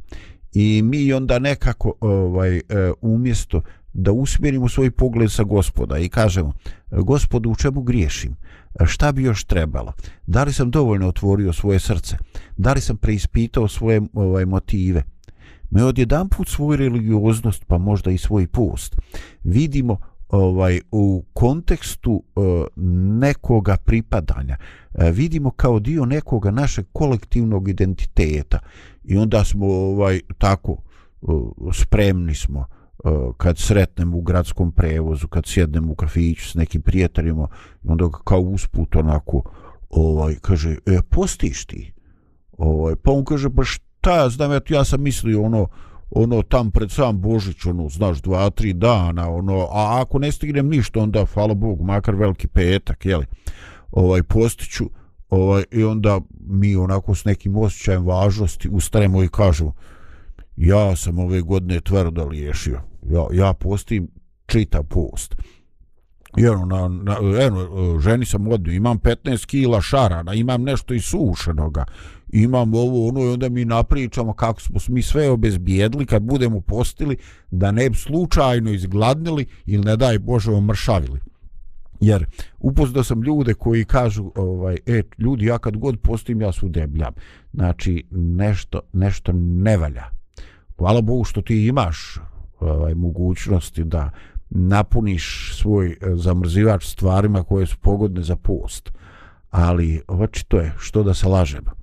[0.54, 2.62] I mi onda nekako ovaj e,
[3.00, 6.52] umjesto da usmjerimo svoj pogled sa gospoda i kažemo,
[6.90, 8.36] gospodu u čemu griješim?
[8.86, 9.92] Šta bi još trebalo?
[10.26, 12.16] Da li sam dovoljno otvorio svoje srce?
[12.56, 15.02] Da li sam preispitao svoje ovaj motive?
[15.72, 18.96] me odjedan put svoju religioznost, pa možda i svoj post,
[19.44, 19.98] vidimo
[20.32, 22.40] ovaj u kontekstu e,
[23.20, 24.56] nekoga pripadanja.
[24.94, 28.58] E, vidimo kao dio nekoga našeg kolektivnog identiteta.
[29.04, 30.76] I onda smo ovaj tako
[31.22, 31.26] e,
[31.72, 37.48] spremni smo e, kad sretnemo u gradskom prevozu kad sjednemo u kafiću s nekim prijateljima
[37.84, 39.42] onda kao usput onako
[39.90, 41.92] ovaj kaže e postiš ti?
[42.52, 45.68] Ovaj pa on kaže pa šta ja znam ja, ja sam mislio ono
[46.14, 50.68] ono tam pred sam Božić, ono, znaš, dva, tri dana, ono, a ako ne stignem
[50.68, 53.26] ništa, onda, hvala Bog, makar veliki petak, jeli,
[53.90, 54.84] ovaj, postiću,
[55.30, 59.72] ovaj, i onda mi onako s nekim osjećajem važnosti ustanemo i kažemo,
[60.56, 64.08] ja sam ove godine tvrdo liješio, ja, ja postim
[64.46, 65.34] čita post.
[66.36, 71.00] I ono, na, na, eno, ženi sam odnio, imam 15 kila šarana, imam nešto i
[71.00, 71.84] sušenoga,
[72.32, 77.16] imam ovo ono i onda mi napričamo kako smo mi sve obezbijedli kad budemo postili
[77.50, 81.20] da ne bi slučajno izgladnili ili ne daj Bože omršavili.
[82.00, 82.26] Jer
[82.58, 87.12] upoznao sam ljude koji kažu ovaj e ljudi ja kad god postim ja su debljam.
[87.52, 90.04] Znači nešto nešto ne valja.
[90.78, 92.18] Hvala Bogu što ti imaš
[92.60, 94.10] ovaj mogućnosti da
[94.54, 98.92] napuniš svoj e, zamrzivač stvarima koje su pogodne za post.
[99.50, 101.82] Ali očito je što da se lažemo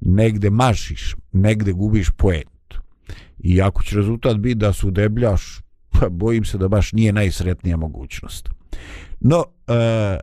[0.00, 2.74] negde mašiš, negde gubiš poent.
[3.38, 7.76] I ako će rezultat biti da su debljaš, pa bojim se da baš nije najsretnija
[7.76, 8.48] mogućnost.
[9.20, 10.18] No, e,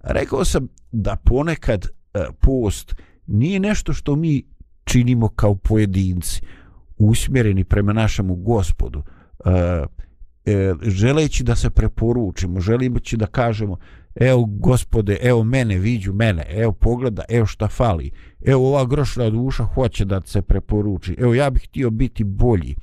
[0.00, 2.94] rekao sam da ponekad e, post
[3.26, 4.42] nije nešto što mi
[4.84, 6.40] činimo kao pojedinci,
[6.98, 9.02] usmjereni prema našemu gospodu,
[9.44, 9.84] e,
[10.44, 13.76] e, želeći da se preporučimo, želeći da kažemo,
[14.14, 18.10] evo gospode, evo mene, viđu mene, evo pogleda, evo šta fali,
[18.44, 22.74] evo ova grošna duša hoće da se preporuči, evo ja bih htio biti bolji.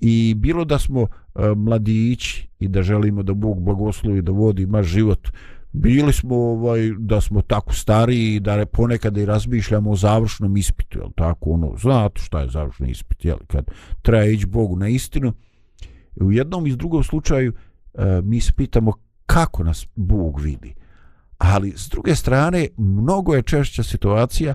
[0.00, 1.08] I bilo da smo e,
[1.56, 5.28] mladići i da želimo da Bog blagoslovi da vodi ima život,
[5.72, 10.98] bili smo ovaj da smo tako stari i da ponekad i razmišljamo o završnom ispitu,
[10.98, 13.64] jel tako, ono, znate šta je završni ispit, jel, kad
[14.02, 15.32] treba ići Bogu na istinu.
[16.16, 17.52] U jednom i drugom slučaju
[17.94, 18.92] e, mi se pitamo
[19.26, 20.74] kako nas Bog vidi.
[21.38, 24.54] Ali s druge strane, mnogo je češća situacija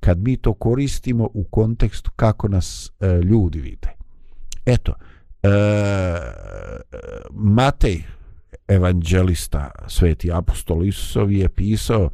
[0.00, 3.88] kad mi to koristimo u kontekstu kako nas e, ljudi vide.
[4.66, 4.94] Eto,
[5.42, 5.48] e,
[7.30, 8.02] Matej,
[8.68, 12.10] evanđelista, sveti apostol Isusov je pisao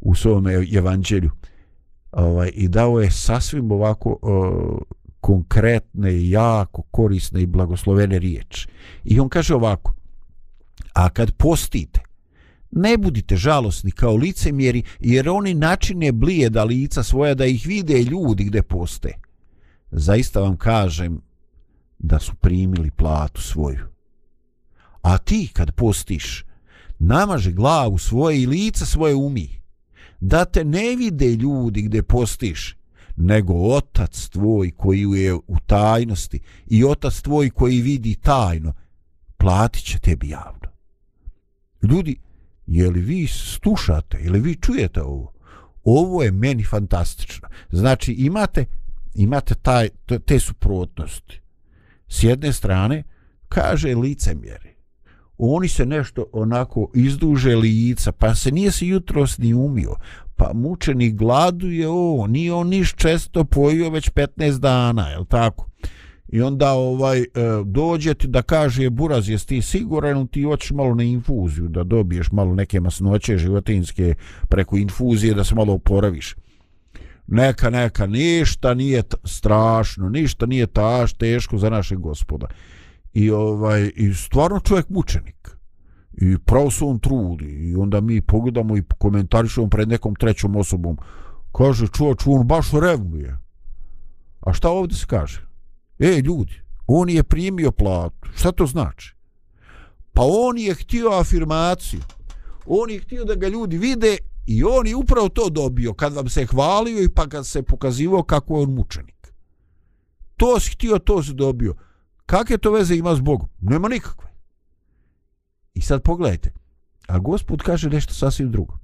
[0.00, 1.30] u svom evanđelju
[2.12, 4.78] ovaj, i dao je sasvim ovako o,
[5.20, 8.68] konkretne, i jako korisne i blagoslovene riječi.
[9.04, 9.96] I on kaže ovako,
[10.96, 12.00] A kad postite,
[12.70, 18.44] ne budite žalosni kao licemjeri, jer oni načine blijeda lica svoja da ih vide ljudi
[18.44, 19.12] gde poste.
[19.90, 21.20] Zaista vam kažem
[21.98, 23.86] da su primili platu svoju.
[25.02, 26.44] A ti kad postiš,
[26.98, 29.48] namaže glavu svoje i lica svoje umi,
[30.20, 32.76] da te ne vide ljudi gde postiš,
[33.16, 38.74] nego otac tvoj koji je u tajnosti i otac tvoj koji vidi tajno,
[39.36, 40.68] platit će tebi javno.
[41.82, 42.16] Ljudi,
[42.66, 45.32] je li vi slušate ili vi čujete ovo?
[45.84, 47.48] Ovo je meni fantastično.
[47.70, 48.64] Znači, imate,
[49.14, 49.88] imate taj,
[50.26, 51.40] te suprotnosti.
[52.08, 53.02] S jedne strane,
[53.48, 54.76] kaže licemjeri.
[55.38, 59.94] Oni se nešto onako izduže lica, pa se nije se jutros ni umio.
[60.36, 65.66] Pa mučeni gladuje ovo, nije on niš često pojio već 15 dana, je tako?
[66.28, 67.26] i onda ovaj e,
[67.64, 72.32] dođe ti da kaže buraz jesi ti siguran ti hoćeš malo na infuziju da dobiješ
[72.32, 74.14] malo neke masnoće životinske
[74.48, 76.34] preko infuzije da se malo oporaviš.
[77.26, 82.46] Neka neka ništa nije strašno ništa nije taš teško za našeg gospoda.
[83.12, 85.55] I ovaj i stvarno čovjek mučenik
[86.16, 90.96] i pravo se on trudi i onda mi pogledamo i komentarišemo pred nekom trećom osobom
[91.52, 93.38] kaže čuo on baš revnuje
[94.40, 95.46] a šta ovdje se kaže
[95.98, 98.28] E, ljudi, on je primio platu.
[98.34, 99.14] Šta to znači?
[100.12, 102.00] Pa on je htio afirmaciju.
[102.66, 106.28] On je htio da ga ljudi vide i on je upravo to dobio kad vam
[106.28, 109.32] se hvalio i pa kad se pokazivao kako je on mučenik.
[110.36, 111.74] To si htio, to si dobio.
[112.26, 113.48] Kakve to veze ima s Bogom?
[113.60, 114.28] Nema nikakve.
[115.76, 116.52] I sad pogledajte.
[117.08, 118.78] A gospod kaže nešto sasvim drugo.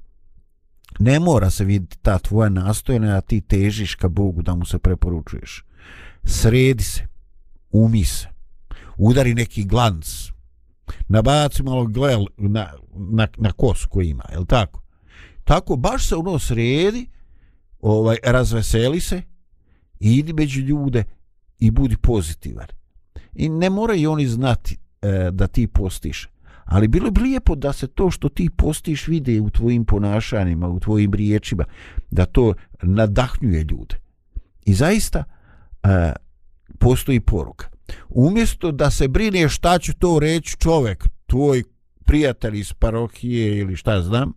[0.98, 4.78] Ne mora se vidjeti ta tvoja nastojena, a ti težiš ka Bogu da mu se
[4.78, 5.64] preporučuješ.
[6.24, 7.06] Sredi se.
[7.70, 8.28] Umi se.
[8.96, 10.06] Udari neki glanc.
[11.08, 14.82] Nabaci malo glel na, na, na kosu koji ima, je tako?
[15.44, 17.06] Tako, baš se ono sredi,
[17.80, 19.22] ovaj, razveseli se,
[20.00, 21.04] idi među ljude
[21.58, 22.66] i budi pozitivan.
[23.34, 26.28] I ne moraju oni znati e, da ti postiš.
[26.64, 30.80] Ali bilo bi lijepo da se to što ti postiš vide u tvojim ponašanjima, u
[30.80, 31.64] tvojim riječima,
[32.10, 34.00] da to nadahnjuje ljude.
[34.64, 35.24] I zaista
[35.82, 36.12] e,
[36.78, 37.68] postoji poruka.
[38.08, 41.62] Umjesto da se brine šta će to reći čovek, tvoj
[42.04, 44.32] prijatelj iz parohije ili šta znam,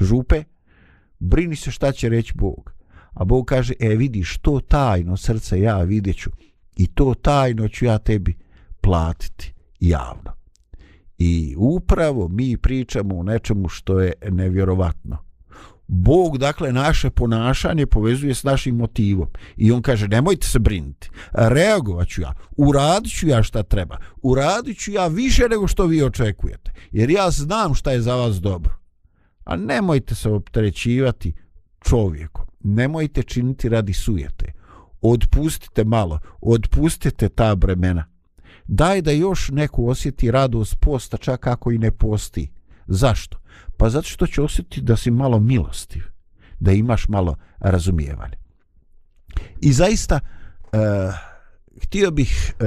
[0.00, 0.44] župe,
[1.18, 2.72] brini se šta će reći Bog.
[3.12, 6.30] A Bog kaže, e vidiš, to tajno srce ja vidjet ću
[6.76, 8.36] i to tajno ću ja tebi
[8.80, 10.37] platiti javno.
[11.18, 15.28] I upravo mi pričamo o nečemu što je nevjerovatno.
[15.86, 19.28] Bog, dakle, naše ponašanje povezuje s našim motivom.
[19.56, 21.10] I on kaže, nemojte se brinuti.
[21.32, 22.34] Reagovat ću ja.
[22.56, 23.96] Uradit ću ja šta treba.
[24.22, 26.72] Uradit ću ja više nego što vi očekujete.
[26.90, 28.74] Jer ja znam šta je za vas dobro.
[29.44, 31.32] A nemojte se opterećivati
[31.80, 32.44] čovjekom.
[32.60, 34.52] Nemojte činiti radi sujete.
[35.00, 36.18] Odpustite malo.
[36.40, 38.17] Odpustite ta bremena
[38.68, 42.50] daj da još neko osjeti radost posta čak ako i ne posti.
[42.86, 43.38] Zašto?
[43.76, 46.02] Pa zato što će osjetiti da si malo milostiv,
[46.60, 48.36] da imaš malo razumijevanja.
[49.60, 50.20] I zaista,
[50.62, 50.78] uh,
[51.82, 52.66] htio bih uh,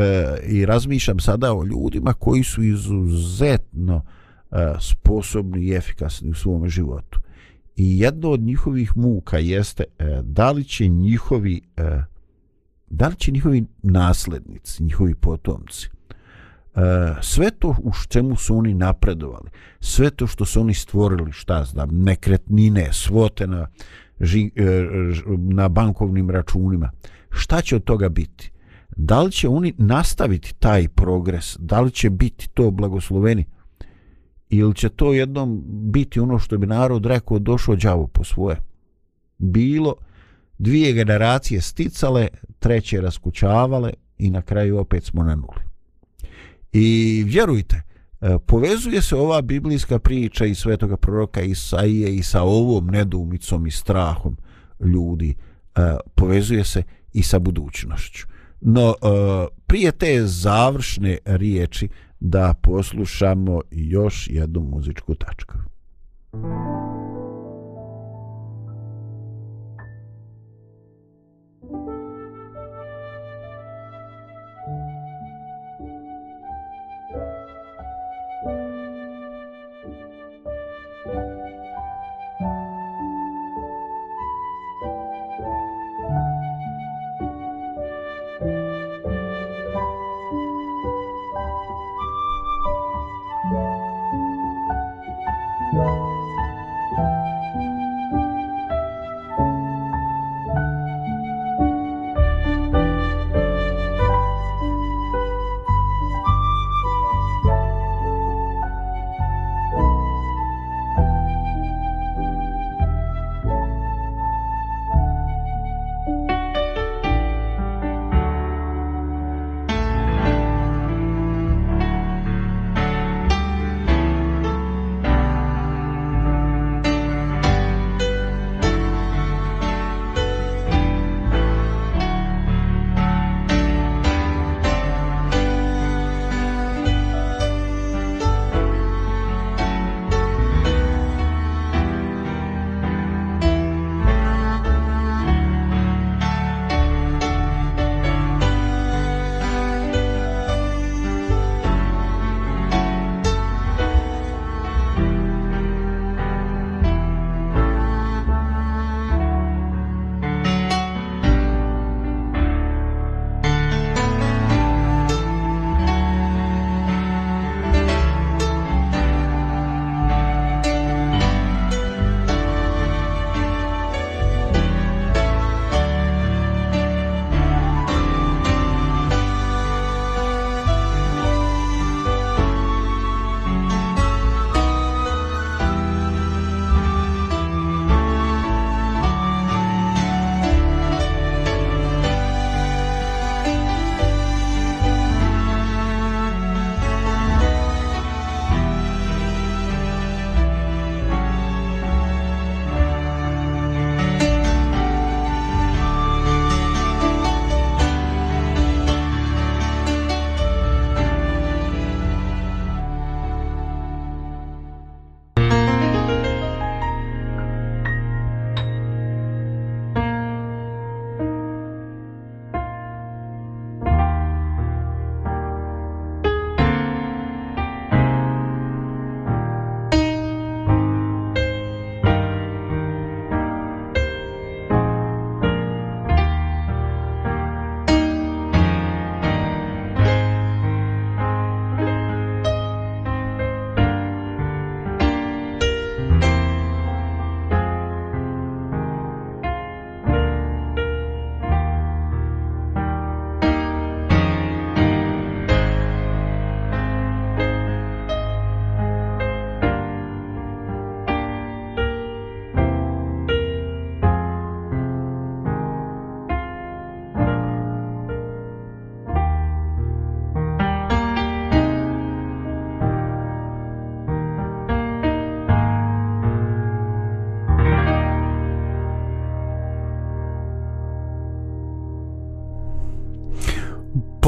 [0.49, 7.19] i razmišljam sada o ljudima koji su izuzetno uh, sposobni i efikasni u svom životu.
[7.75, 11.83] I jedno od njihovih muka jeste uh, da li će njihovi uh,
[12.91, 15.89] da li će njihovi naslednici, njihovi potomci,
[16.75, 16.79] e,
[17.21, 21.89] sve to u čemu su oni napredovali, sve to što su oni stvorili, šta znam,
[21.91, 23.67] nekretnine, svote na,
[24.19, 24.83] ži, e,
[25.37, 26.91] na bankovnim računima,
[27.29, 28.51] šta će od toga biti?
[28.97, 31.57] Da li će oni nastaviti taj progres?
[31.59, 33.45] Da li će biti to blagosloveni?
[34.49, 38.57] Ili će to jednom biti ono što bi narod rekao došao đavo po svoje?
[39.37, 39.95] Bilo
[40.61, 42.27] dvije generacije sticale,
[42.59, 45.61] treće raskućavale i na kraju opet smo na nuli.
[46.73, 47.81] I vjerujte,
[48.21, 53.71] e, povezuje se ova biblijska priča i svetoga proroka Isaije i sa ovom nedumicom i
[53.71, 54.37] strahom
[54.79, 55.35] ljudi,
[55.75, 56.83] e, povezuje se
[57.13, 58.27] i sa budućnošću.
[58.61, 58.95] No, e,
[59.67, 61.89] prije te završne riječi
[62.19, 65.53] da poslušamo još jednu muzičku tačku.
[66.33, 66.90] Thank you.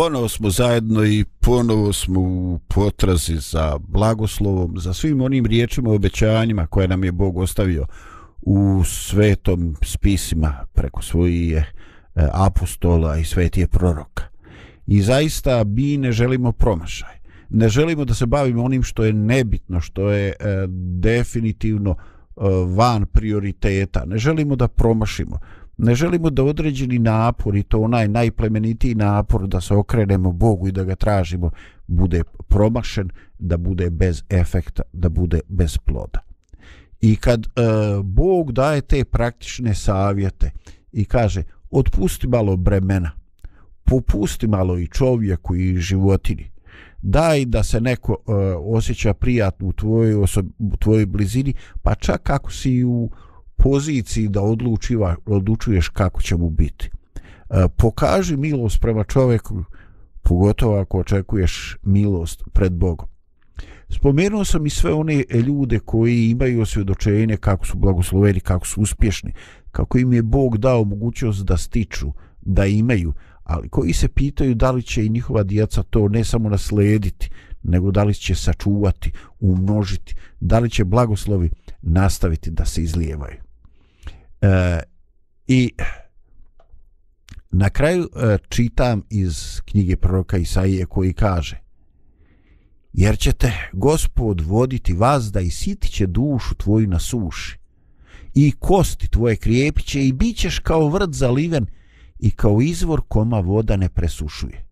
[0.04, 5.96] Ponovo smo zajedno i ponovo smo u potrazi za blagoslovom, za svim onim riječima i
[5.96, 7.86] obećanjima koje nam je Bog ostavio
[8.42, 14.24] u svetom spisima preko svojih eh, apostola i svetije proroka.
[14.88, 17.20] I zaista mi ne želimo promašaj.
[17.50, 20.36] Ne želimo da se bavimo onim što je nebitno, što je eh,
[21.00, 22.42] definitivno eh,
[22.76, 24.06] van prioriteta.
[24.06, 25.40] Ne želimo da promašimo.
[25.78, 30.72] Ne želimo da određeni napor i to onaj najplemenitiji napor da se okrenemo Bogu i
[30.72, 31.52] da ga tražimo
[31.88, 33.10] bude promašen,
[33.40, 36.20] da bude bez efekta, da bude bez ploda.
[37.02, 37.50] I kad e,
[38.04, 40.52] Bog daje te praktične savjete
[40.92, 43.12] i kaže otpusti malo bremena,
[43.84, 46.52] popusti malo i čovjeku i životini,
[47.02, 52.30] daj da se neko e, osjeća prijatno u tvojoj, osobi, u tvojoj blizini, pa čak
[52.30, 53.10] ako si u
[53.58, 56.90] poziciji da odlučiva, odlučuješ kako će mu biti.
[57.50, 59.64] E, pokaži milost prema čovjeku,
[60.22, 63.08] pogotovo ako očekuješ milost pred Bogom.
[63.90, 69.34] Spomenuo sam i sve one ljude koji imaju osvjedočenje kako su blagosloveni, kako su uspješni,
[69.72, 74.72] kako im je Bog dao mogućnost da stiču, da imaju, ali koji se pitaju da
[74.72, 77.30] li će i njihova djeca to ne samo naslediti,
[77.64, 81.50] nego da li će sačuvati, umnožiti, da li će blagoslovi
[81.82, 83.43] nastaviti da se izlijevaju.
[84.44, 84.80] E,
[85.48, 85.72] I
[87.52, 91.62] na kraju e, čitam iz knjige proroka Isaije koji kaže
[92.94, 97.58] Jer ćete gospod voditi vas da isiti će dušu tvoju na suši
[98.34, 101.66] i kosti tvoje krijepiće i bit ćeš kao vrt zaliven
[102.20, 104.66] i kao izvor koma voda ne presušuje.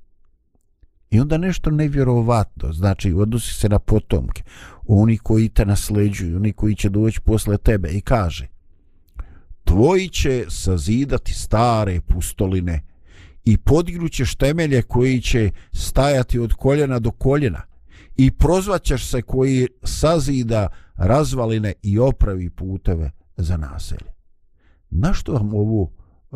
[1.09, 4.43] I onda nešto nevjerovatno, znači odnosi se na potomke,
[4.87, 8.50] oni koji te nasleđuju, oni koji će doći posle tebe i kaže
[9.71, 12.81] Tvoji će sazidati stare pustoline
[13.45, 17.61] i podignućeš temelje koji će stajati od koljena do koljena
[18.17, 24.11] i prozvaćeš se koji sazida razvaline i opravi puteve za naselje.
[24.89, 25.91] Na što vam ovo,
[26.31, 26.35] e,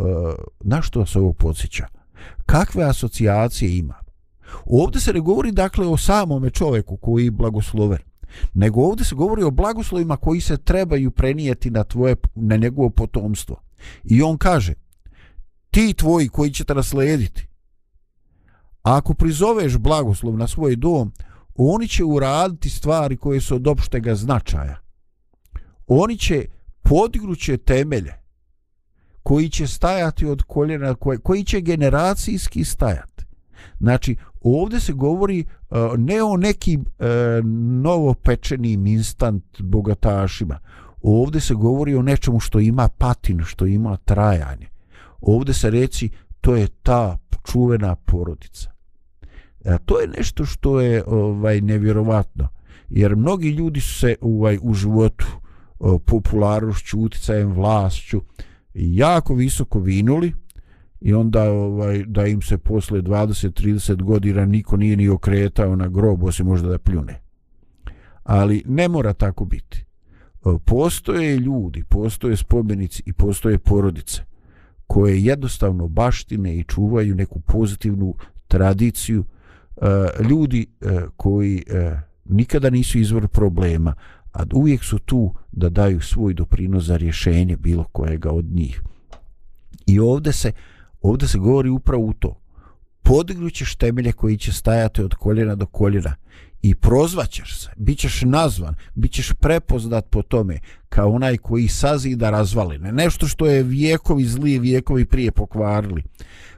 [0.60, 1.88] na što se ovo podsjeća?
[2.46, 3.96] Kakve asocijacije ima?
[4.66, 8.00] Ovdje se ne govori dakle o samome čovjeku koji je blagosloven,
[8.54, 13.62] nego ovdje se govori o blagoslovima koji se trebaju prenijeti na tvoje na njegovo potomstvo.
[14.04, 14.74] I on kaže:
[15.72, 17.48] Ti tvoji koji ćete naslediti.
[18.82, 21.12] Ako prizoveš blagoslov na svoj dom,
[21.56, 24.80] oni će uraditi stvari koje su od opštega značaja.
[25.88, 26.46] Oni će
[26.84, 28.14] podignuće temelje
[29.24, 33.26] koji će stajati od koljena, koji, koji će generacijski stajati.
[33.80, 34.16] Znači,
[34.46, 35.46] ovdje se govori e,
[35.98, 37.06] ne o nekim e,
[37.82, 40.60] novopečenim instant bogatašima.
[41.02, 44.68] Ovdje se govori o nečemu što ima patinu, što ima trajanje.
[45.22, 46.10] Ovdje se reci,
[46.42, 47.18] to je ta
[47.52, 48.72] čuvena porodica.
[49.66, 52.48] A to je nešto što je ovaj nevjerovatno.
[52.90, 55.26] Jer mnogi ljudi su se ovaj, u životu
[56.06, 58.22] popularnošću, uticajem, vlašću
[58.74, 60.34] jako visoko vinuli
[61.06, 66.24] i onda ovaj, da im se posle 20-30 godina niko nije ni okretao na grob
[66.24, 67.22] osim možda da pljune.
[68.24, 69.78] Ali ne mora tako biti.
[69.78, 74.22] E, postoje ljudi, postoje spomenici i postoje porodice
[74.88, 78.16] koje jednostavno baštine i čuvaju neku pozitivnu
[78.48, 79.24] tradiciju
[79.78, 79.88] e,
[80.30, 81.64] ljudi e, koji
[82.26, 83.94] nikada nisu izvor problema,
[84.34, 88.82] a uvijek su tu da daju svoj doprinos za rješenje bilo kojega od njih.
[89.88, 90.52] I ovdje se,
[91.10, 92.42] ovdje se govori upravo u to.
[93.04, 96.16] Podignućeš temelje koji će stajati od koljena do koljena
[96.62, 102.30] i prozvaćeš se, bit ćeš nazvan, bit ćeš prepoznat po tome kao onaj koji sazida
[102.30, 102.92] razvaline.
[102.92, 106.04] Nešto što je vijekovi zli, vijekovi prije pokvarili,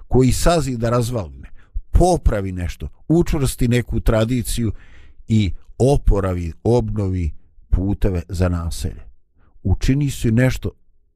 [0.08, 1.50] koji sazida razvaline,
[1.92, 4.72] popravi nešto, učvrsti neku tradiciju
[5.28, 7.32] i oporavi, obnovi
[7.70, 9.02] puteve za naselje.
[9.64, 10.72] Učini si nešto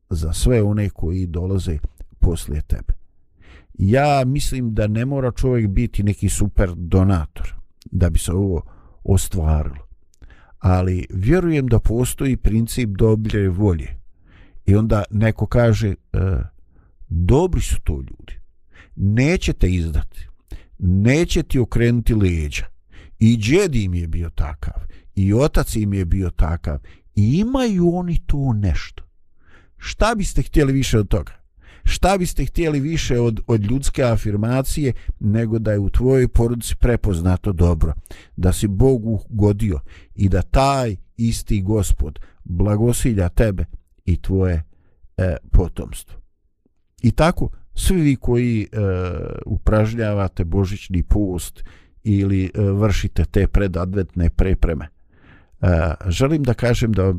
[0.10, 1.78] za sve one koji dolaze
[2.20, 3.01] poslije tebe.
[3.74, 7.56] Ja mislim da ne mora čovjek biti neki super donator
[7.86, 8.62] da bi se ovo
[9.04, 9.88] ostvarilo.
[10.60, 14.00] Ali vjerujem da postoji princip dobre volje.
[14.66, 15.96] I onda neko kaže, e,
[17.10, 18.40] dobri su to ljudi.
[18.96, 20.28] Neće te izdati.
[20.80, 22.66] Neće ti okrenuti leđa.
[23.20, 24.84] I džed im je bio takav
[25.16, 26.80] i otac im je bio takav
[27.16, 29.04] i imaju oni to nešto
[29.78, 31.41] šta biste htjeli više od toga
[31.84, 37.54] šta biste htjeli više od, od ljudske afirmacije nego da je u tvojoj porodici prepoznato
[37.54, 37.94] dobro
[38.36, 39.80] da si Bogu godio
[40.16, 43.66] i da taj isti gospod blagosilja tebe
[44.06, 44.64] i tvoje
[45.18, 46.22] e, potomstvo
[47.02, 48.78] i tako svi vi koji e,
[49.46, 51.64] upražnjavate božićni post
[52.04, 54.88] ili e, vršite te predadvetne prepreme.
[55.62, 55.68] E,
[56.08, 57.14] želim da kažem da e,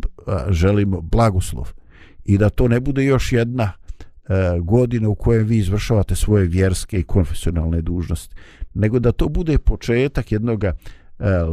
[0.48, 1.72] želimo blagoslov
[2.24, 3.72] i da to ne bude još jedna
[4.28, 8.34] E, godine u kojem vi izvršavate svoje vjerske i konfesionalne dužnosti,
[8.74, 10.72] nego da to bude početak jednog e,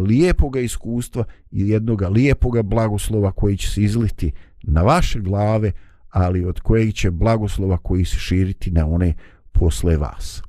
[0.08, 4.32] lijepoga iskustva i jednog lijepoga blagoslova koji će se izliti
[4.64, 5.72] na vaše glave,
[6.10, 9.14] ali od kojeg će blagoslova koji se širiti na one
[9.52, 10.42] posle vas.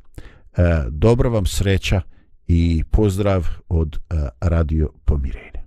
[0.56, 2.00] E, dobra vam sreća
[2.46, 5.60] i pozdrav od e, Radio Pomirenja.